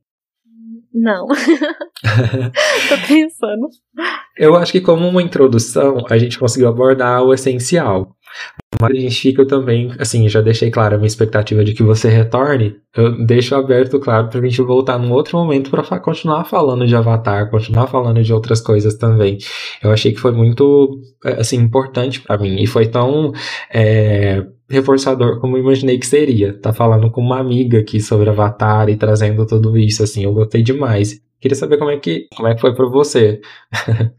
[0.93, 1.29] Não.
[2.89, 3.69] Tô pensando.
[4.37, 8.17] Eu acho que como uma introdução, a gente conseguiu abordar o essencial.
[8.81, 12.09] Mas a gente fica também, assim, já deixei claro a minha expectativa de que você
[12.09, 12.77] retorne.
[12.94, 17.51] Eu deixo aberto, claro, pra gente voltar num outro momento para continuar falando de Avatar,
[17.51, 19.39] continuar falando de outras coisas também.
[19.82, 22.62] Eu achei que foi muito, é, assim, importante para mim.
[22.62, 23.32] E foi tão
[23.73, 26.52] é, reforçador como eu imaginei que seria.
[26.60, 30.62] Tá falando com uma amiga aqui sobre Avatar e trazendo tudo isso, assim, eu gostei
[30.62, 31.20] demais.
[31.40, 33.40] Queria saber como é que, como é que foi para você.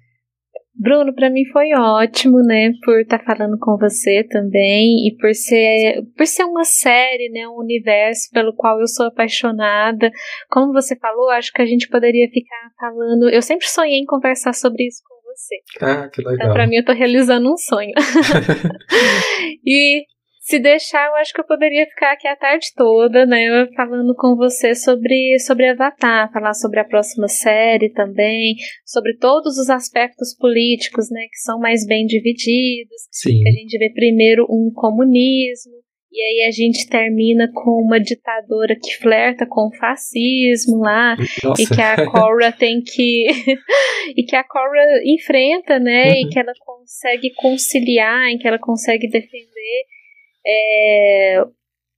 [0.79, 5.33] Bruno, para mim foi ótimo, né, por estar tá falando com você também e por
[5.35, 10.09] ser por ser uma série, né, um universo pelo qual eu sou apaixonada.
[10.49, 13.29] Como você falou, acho que a gente poderia ficar falando.
[13.29, 15.55] Eu sempre sonhei em conversar sobre isso com você.
[15.81, 16.35] Ah, que legal.
[16.35, 17.91] Então, para mim eu tô realizando um sonho.
[19.65, 20.05] e
[20.49, 24.35] se deixar, eu acho que eu poderia ficar aqui a tarde toda, né, falando com
[24.35, 31.11] você sobre, sobre Avatar, falar sobre a próxima série também, sobre todos os aspectos políticos,
[31.11, 32.97] né, que são mais bem divididos.
[33.11, 33.47] Sim.
[33.47, 35.73] A gente vê primeiro um comunismo,
[36.11, 41.61] e aí a gente termina com uma ditadora que flerta com o fascismo lá Nossa.
[41.61, 43.27] e que a Cora tem que
[44.17, 46.15] e que a Cora enfrenta, né, uhum.
[46.15, 49.85] e que ela consegue conciliar, em que ela consegue defender
[50.45, 51.41] é,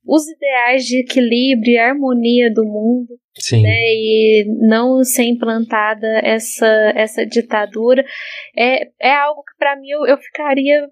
[0.06, 3.18] os ideais de equilíbrio e harmonia do mundo.
[3.40, 3.64] Sim.
[3.64, 8.04] Né, e não ser implantada essa, essa ditadura
[8.58, 10.90] é, é algo que para mim eu, eu ficaria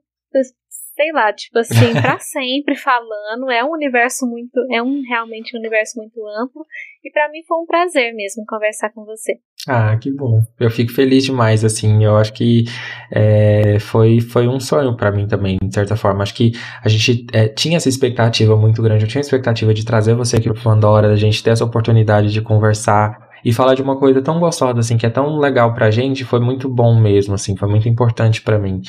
[1.00, 3.50] sei lá, tipo assim, para sempre falando.
[3.50, 6.66] É um universo muito, é um realmente um universo muito amplo.
[7.02, 9.40] E para mim foi um prazer mesmo conversar com você.
[9.66, 10.42] Ah, que bom.
[10.60, 12.04] Eu fico feliz demais, assim.
[12.04, 12.66] Eu acho que
[13.14, 16.24] é, foi, foi um sonho para mim também, de certa forma.
[16.24, 16.52] Acho que
[16.84, 19.06] a gente é, tinha essa expectativa muito grande.
[19.06, 22.34] Eu tinha a expectativa de trazer você aqui pro Pandora, da gente ter essa oportunidade
[22.34, 25.92] de conversar e falar de uma coisa tão gostosa, assim, que é tão legal pra
[25.92, 28.82] gente, foi muito bom mesmo, assim, foi muito importante para mim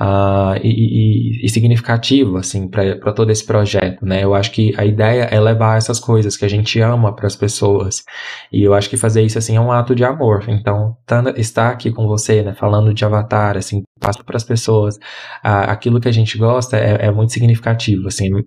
[0.00, 4.22] uh, e, e, e, significativo, assim, para todo esse projeto, né?
[4.24, 7.36] Eu acho que a ideia é levar essas coisas que a gente ama para as
[7.36, 8.04] pessoas
[8.52, 10.44] e eu acho que fazer isso, assim, é um ato de amor.
[10.48, 10.96] Então,
[11.36, 16.00] estar aqui com você, né, falando de Avatar, assim, passa para as pessoas uh, aquilo
[16.00, 18.28] que a gente gosta é, é, muito significativo, assim.
[18.30, 18.44] Eu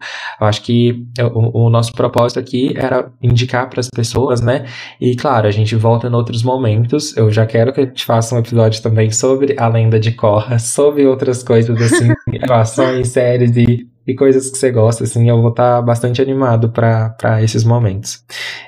[0.47, 4.65] acho que o, o nosso propósito aqui era indicar para as pessoas, né?
[5.01, 7.15] E claro, a gente volta em outros momentos.
[7.17, 10.57] Eu já quero que a gente faça um episódio também sobre a lenda de Korra,
[10.59, 15.49] sobre outras coisas assim, animações, séries e, e coisas que você gosta, assim, eu vou
[15.51, 18.23] estar bastante animado para esses momentos.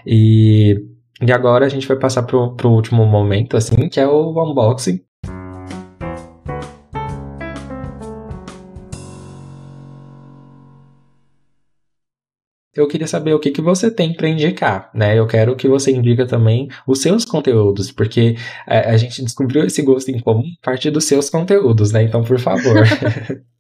[0.06, 0.76] E,
[1.22, 5.00] e agora a gente vai passar pro, pro último momento, assim, que é o unboxing.
[12.76, 15.18] Eu queria saber o que, que você tem para indicar, né?
[15.18, 18.36] Eu quero que você indica também os seus conteúdos, porque
[18.66, 22.04] a, é, a gente descobriu esse gosto em comum a partir dos seus conteúdos, né?
[22.04, 22.84] Então, por favor.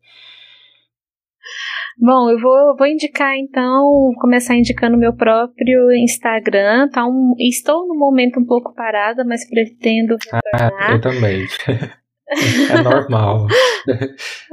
[1.99, 6.89] Bom, eu vou, vou indicar então, começar indicando meu próprio Instagram.
[6.89, 10.73] Tá um, estou no momento um pouco parada, mas pretendo retornar.
[10.79, 11.45] Ah, eu também.
[12.71, 13.45] é normal.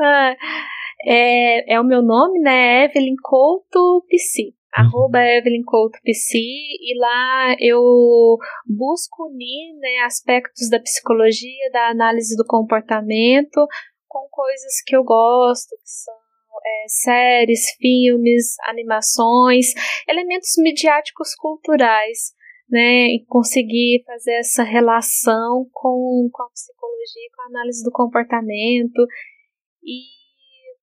[0.00, 0.34] ah,
[1.04, 2.84] é, é o meu nome, né?
[2.84, 4.54] Evelyn Couto Psi.
[4.76, 4.84] Uhum.
[4.84, 12.36] Arroba Evelyn Couto Psi, e lá eu busco unir né, aspectos da psicologia, da análise
[12.36, 13.66] do comportamento,
[14.06, 19.72] com coisas que eu gosto, que são é, séries, filmes, animações,
[20.06, 22.34] elementos midiáticos culturais,
[22.68, 29.06] né, e conseguir fazer essa relação com, com a psicologia, com a análise do comportamento
[29.82, 30.17] e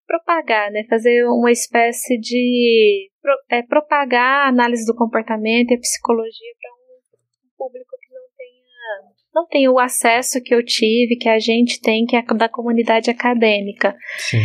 [0.06, 0.84] propagar, né?
[0.90, 3.10] Fazer uma espécie de
[3.50, 9.14] é, propagar a análise do comportamento e a psicologia para um público que não tenha,
[9.34, 13.10] não tenha o acesso que eu tive, que a gente tem, que é da comunidade
[13.10, 13.96] acadêmica.
[14.18, 14.42] Sim.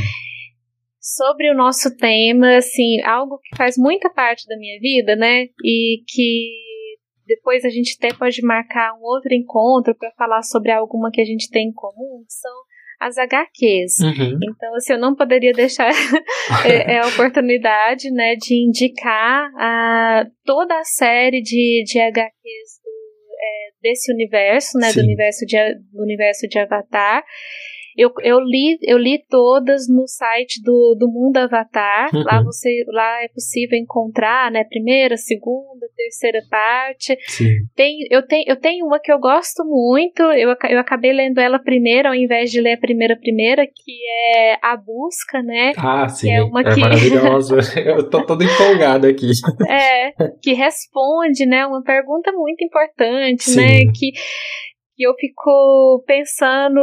[1.00, 5.46] Sobre o nosso tema, assim, algo que faz muita parte da minha vida, né?
[5.64, 6.52] E que
[7.26, 11.24] depois a gente até pode marcar um outro encontro para falar sobre alguma que a
[11.24, 12.52] gente tem em comum, são
[13.00, 13.98] as HQs.
[14.00, 14.38] Uhum.
[14.42, 15.90] Então, assim, eu não poderia deixar
[16.66, 22.90] é, é, a oportunidade, né, de indicar a, toda a série de, de HQs do,
[23.40, 25.56] é, desse universo, né, do universo, de,
[25.90, 27.24] do universo de Avatar.
[28.00, 32.08] Eu, eu, li, eu li todas no site do, do Mundo Avatar.
[32.14, 32.22] Uhum.
[32.24, 34.64] Lá você lá é possível encontrar, né?
[34.64, 37.14] Primeira, segunda, terceira parte.
[37.28, 37.56] Sim.
[37.76, 40.22] Tem, eu, tenho, eu tenho uma que eu gosto muito.
[40.22, 43.92] Eu, eu acabei lendo ela primeiro, ao invés de ler a primeira primeira, que
[44.34, 45.72] é A Busca, né?
[45.76, 46.30] Ah, sim.
[46.30, 46.80] é, uma é que...
[46.80, 47.58] maravilhosa.
[47.84, 49.30] eu tô toda empolgada aqui.
[49.68, 51.66] É, que responde, né?
[51.66, 53.68] Uma pergunta muito importante, né?
[53.68, 53.84] sim.
[53.84, 53.92] né?
[53.92, 54.12] Que,
[54.96, 56.80] que eu fico pensando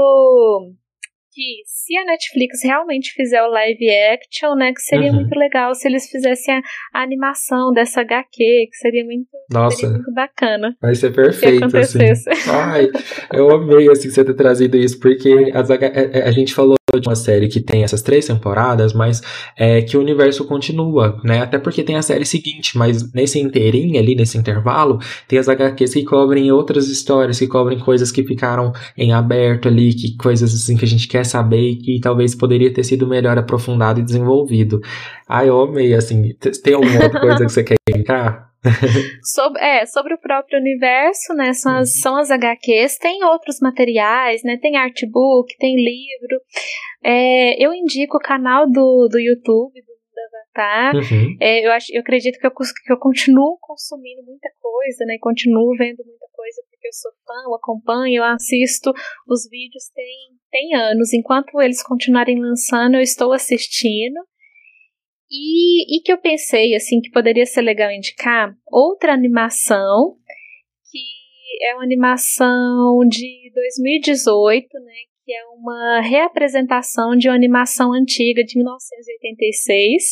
[1.37, 5.17] que se a Netflix realmente fizer o live action, né, que seria uhum.
[5.17, 6.61] muito legal se eles fizessem a,
[6.95, 10.75] a, animação dessa HQ, que seria muito, Nossa, seria muito bacana.
[10.81, 11.99] Vai ser perfeito, assim.
[12.49, 12.89] Ai,
[13.31, 16.76] eu amei, assim, você ter trazido isso, porque as, a, é, é, a gente falou
[16.95, 19.21] de uma série que tem essas três temporadas, mas
[19.57, 21.41] é que o universo continua, né?
[21.41, 24.97] Até porque tem a série seguinte, mas nesse inteirinho ali, nesse intervalo,
[25.27, 29.93] tem as HQs que cobrem outras histórias, que cobrem coisas que ficaram em aberto ali,
[29.93, 33.37] que coisas assim que a gente quer saber e que talvez poderia ter sido melhor
[33.37, 34.79] aprofundado e desenvolvido.
[35.27, 36.33] Ai, eu amei, assim,
[36.63, 38.46] tem alguma outra coisa que você quer indicar?
[39.23, 41.53] sobre, é, sobre o próprio universo, né?
[41.53, 42.01] São as, uhum.
[42.01, 44.57] são as HQs, tem outros materiais, né?
[44.61, 46.41] Tem artbook, tem livro.
[47.03, 49.97] É, eu indico o canal do, do YouTube, do
[50.37, 50.95] Avatar.
[50.95, 51.37] Uhum.
[51.39, 55.17] É, eu, acho, eu acredito que eu, que eu continuo consumindo muita coisa, né?
[55.19, 58.91] Continuo vendo muita coisa porque eu sou fã, eu acompanho, eu assisto.
[59.27, 61.13] Os vídeos tem, tem anos.
[61.13, 64.19] Enquanto eles continuarem lançando, eu estou assistindo.
[65.29, 70.15] E, e que eu pensei, assim, que poderia ser legal indicar outra animação,
[70.89, 74.93] que é uma animação de 2018, né,
[75.25, 80.03] que é uma reapresentação de uma animação antiga de 1986,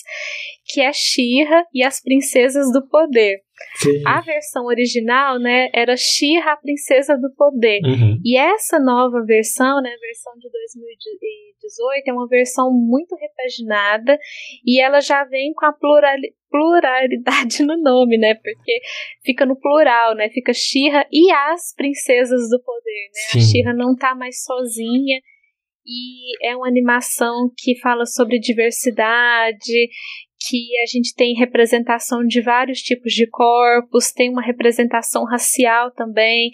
[0.66, 3.45] que é Shira e as Princesas do Poder.
[3.76, 4.02] Sim.
[4.06, 7.80] A versão original, né, era Shira, a Princesa do Poder.
[7.84, 8.20] Uhum.
[8.24, 14.18] E essa nova versão, né, a versão de 2018, é uma versão muito repaginada
[14.66, 18.34] e ela já vem com a pluralidade pluralidade no nome, né?
[18.36, 18.80] Porque
[19.26, 20.30] fica no plural, né?
[20.30, 23.22] Fica Shira e as princesas do poder, né?
[23.32, 23.38] Sim.
[23.38, 25.20] A Shira não tá mais sozinha
[25.86, 29.90] e é uma animação que fala sobre diversidade,
[30.48, 36.52] que a gente tem representação de vários tipos de corpos, tem uma representação racial também,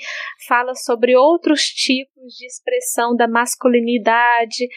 [0.48, 4.68] fala sobre outros tipos de expressão da masculinidade,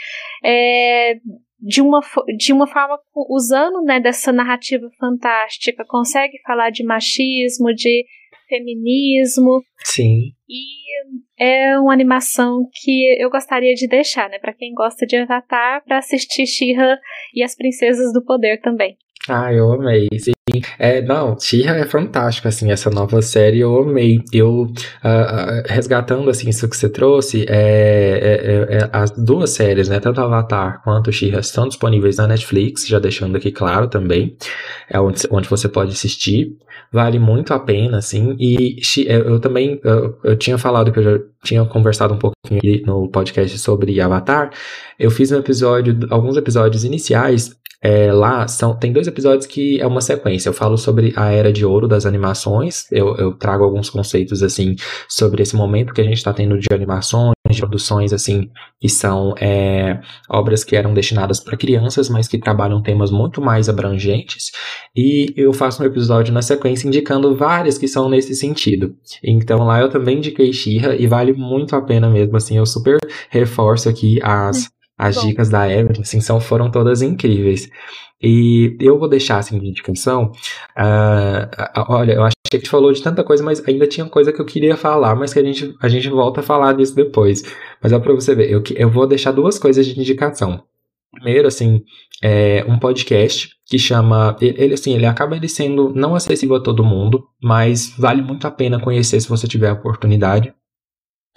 [0.43, 1.15] é,
[1.61, 2.01] de uma,
[2.37, 2.99] de uma forma
[3.31, 8.05] usando né, dessa narrativa fantástica, consegue falar de machismo, de
[8.49, 9.63] feminismo.
[9.85, 10.33] Sim.
[10.49, 10.85] E
[11.39, 15.99] é uma animação que eu gostaria de deixar, né, para quem gosta de Avatar, para
[15.99, 16.99] assistir She-Ra
[17.35, 18.97] e as Princesas do Poder também.
[19.29, 20.09] Ah, eu amei.
[20.19, 20.35] Sim.
[20.79, 24.19] É, não, Tia é fantástico, assim, essa nova série eu amei.
[24.31, 29.51] Eu, uh, uh, resgatando, assim, isso que você trouxe, é, é, é, é as duas
[29.51, 34.37] séries, né, tanto Avatar quanto She-Ra estão disponíveis na Netflix, já deixando aqui claro também,
[34.91, 36.55] é onde, onde você pode assistir.
[36.93, 38.77] Vale muito a pena, assim, e
[39.07, 43.09] eu, eu também, eu, eu, tinha falado que eu já tinha conversado um pouquinho no
[43.09, 44.51] podcast sobre Avatar,
[44.99, 49.87] eu fiz um episódio, alguns episódios iniciais é, lá são, tem dois episódios que é
[49.87, 50.49] uma sequência.
[50.49, 52.91] Eu falo sobre a era de ouro das animações.
[52.91, 54.75] Eu, eu trago alguns conceitos assim
[55.07, 58.51] sobre esse momento que a gente está tendo de animações, de produções assim
[58.81, 60.01] que são é,
[60.31, 64.51] obras que eram destinadas para crianças, mas que trabalham temas muito mais abrangentes.
[64.97, 68.95] E eu faço um episódio na sequência indicando várias que são nesse sentido.
[69.23, 72.35] Então lá eu também indiquei Xirra e vale muito a pena mesmo.
[72.35, 72.97] Assim, eu super
[73.29, 75.27] reforço aqui as as Bom.
[75.27, 77.69] dicas da Evelyn, assim, são, foram todas incríveis.
[78.23, 80.31] E eu vou deixar, assim, de indicação.
[80.79, 84.33] Uh, olha, eu acho que a gente falou de tanta coisa, mas ainda tinha coisa
[84.33, 87.43] que eu queria falar, mas que a gente, a gente volta a falar disso depois.
[87.83, 90.63] Mas é pra você ver, eu, eu vou deixar duas coisas de indicação.
[91.13, 91.83] Primeiro, assim,
[92.23, 94.37] é um podcast que chama.
[94.41, 98.51] Ele, assim, ele acaba ele sendo não acessível a todo mundo, mas vale muito a
[98.51, 100.53] pena conhecer se você tiver a oportunidade.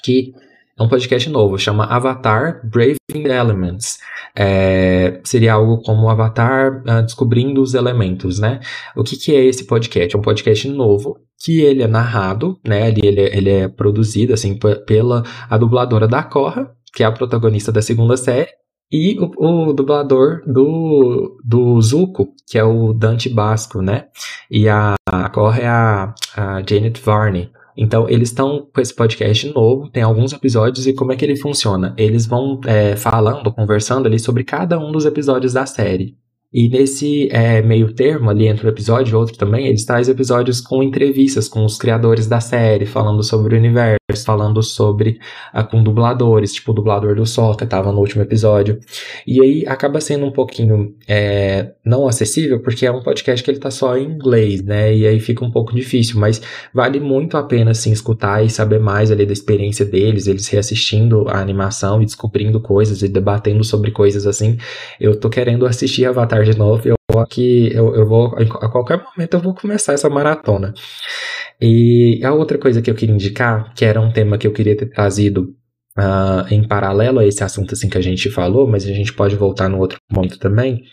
[0.03, 0.31] Que
[0.79, 3.97] É um podcast novo, chama Avatar Braving Elements.
[4.35, 8.59] É, seria algo como Avatar uh, Descobrindo os Elementos, né?
[8.95, 10.15] O que, que é esse podcast?
[10.15, 12.89] É um podcast novo que ele é narrado, né?
[12.89, 14.55] Ele, ele, ele é produzido, assim,
[14.85, 18.51] pela a dubladora da Korra, que é a protagonista da segunda série,
[18.91, 24.05] e o, o, dublador do, do Zuko, que é o Dante Basco, né?
[24.49, 27.49] E a, a Korra é a, a Janet Varney.
[27.77, 31.37] Então, eles estão com esse podcast novo, tem alguns episódios, e como é que ele
[31.37, 31.93] funciona?
[31.95, 36.17] Eles vão é, falando, conversando ali sobre cada um dos episódios da série.
[36.51, 40.61] E nesse é, meio termo, ali entre um episódio e outro também, eles trazem episódios
[40.61, 45.19] com entrevistas com os criadores da série, falando sobre o universo, falando sobre
[45.53, 48.79] uh, com dubladores, tipo o dublador do Sol, que estava no último episódio.
[49.25, 53.59] E aí acaba sendo um pouquinho é, não acessível, porque é um podcast que ele
[53.59, 54.95] tá só em inglês, né?
[54.95, 56.41] E aí fica um pouco difícil, mas
[56.73, 61.27] vale muito a pena, assim, escutar e saber mais ali da experiência deles, eles reassistindo
[61.27, 64.57] a animação e descobrindo coisas e debatendo sobre coisas assim.
[64.97, 66.87] Eu tô querendo assistir Avatar de novo.
[66.87, 70.73] Eu aqui, eu, eu vou, a qualquer momento eu vou começar essa maratona.
[71.59, 74.75] E a outra coisa que eu queria indicar, que era um tema que eu queria
[74.75, 75.55] ter trazido
[75.97, 79.35] uh, em paralelo a esse assunto assim que a gente falou, mas a gente pode
[79.35, 80.83] voltar no outro momento também,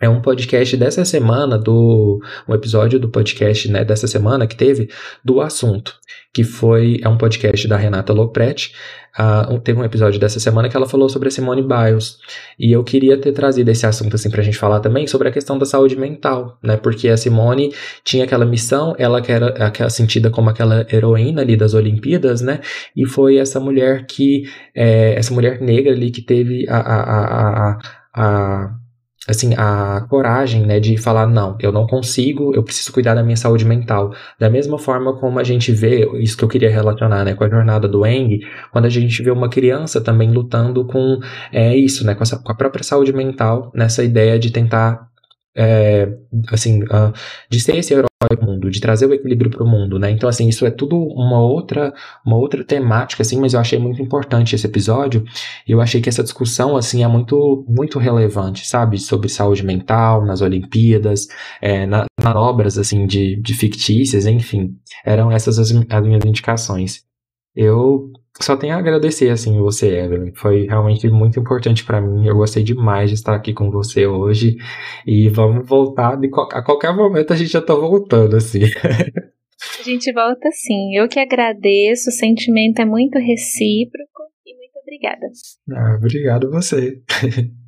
[0.00, 4.88] é um podcast dessa semana, do um episódio do podcast né, dessa semana que teve
[5.24, 5.96] do assunto,
[6.32, 8.72] que foi é um podcast da Renata Lopretti.
[9.18, 12.18] Uh, teve um episódio dessa semana que ela falou sobre a Simone Biles.
[12.56, 15.58] E eu queria ter trazido esse assunto assim pra gente falar também sobre a questão
[15.58, 16.76] da saúde mental, né?
[16.76, 21.56] Porque a Simone tinha aquela missão, ela que era aquela, sentida como aquela heroína ali
[21.56, 22.60] das Olimpíadas, né?
[22.94, 27.70] E foi essa mulher que, é, essa mulher negra ali que teve a, a, a,
[27.72, 27.78] a,
[28.14, 28.87] a
[29.28, 33.36] assim, a coragem, né, de falar, não, eu não consigo, eu preciso cuidar da minha
[33.36, 34.10] saúde mental.
[34.38, 37.48] Da mesma forma como a gente vê, isso que eu queria relacionar, né, com a
[37.48, 38.40] jornada do Eng,
[38.72, 41.20] quando a gente vê uma criança também lutando com
[41.52, 45.08] é, isso, né, com, essa, com a própria saúde mental, nessa ideia de tentar
[45.58, 46.08] é,
[46.52, 47.12] assim, uh,
[47.50, 50.08] de ser esse herói do mundo, de trazer o equilíbrio para o mundo, né?
[50.10, 51.92] Então, assim, isso é tudo uma outra,
[52.24, 55.24] uma outra temática, assim, mas eu achei muito importante esse episódio.
[55.66, 58.98] E eu achei que essa discussão, assim, é muito, muito relevante, sabe?
[58.98, 61.26] Sobre saúde mental, nas Olimpíadas,
[61.60, 64.76] é, na, nas obras, assim, de, de fictícias, enfim.
[65.04, 67.02] Eram essas as, as minhas indicações.
[67.54, 70.32] Eu só tenho a agradecer, assim, você, Evelyn.
[70.34, 72.26] Foi realmente muito importante para mim.
[72.26, 74.56] Eu gostei demais de estar aqui com você hoje.
[75.06, 76.16] E vamos voltar.
[76.16, 78.60] De, a qualquer momento a gente já tá voltando, assim.
[79.80, 80.94] A gente volta sim.
[80.94, 82.10] Eu que agradeço.
[82.10, 84.22] O sentimento é muito recíproco.
[84.46, 85.26] E muito obrigada.
[85.72, 87.02] Ah, obrigado você.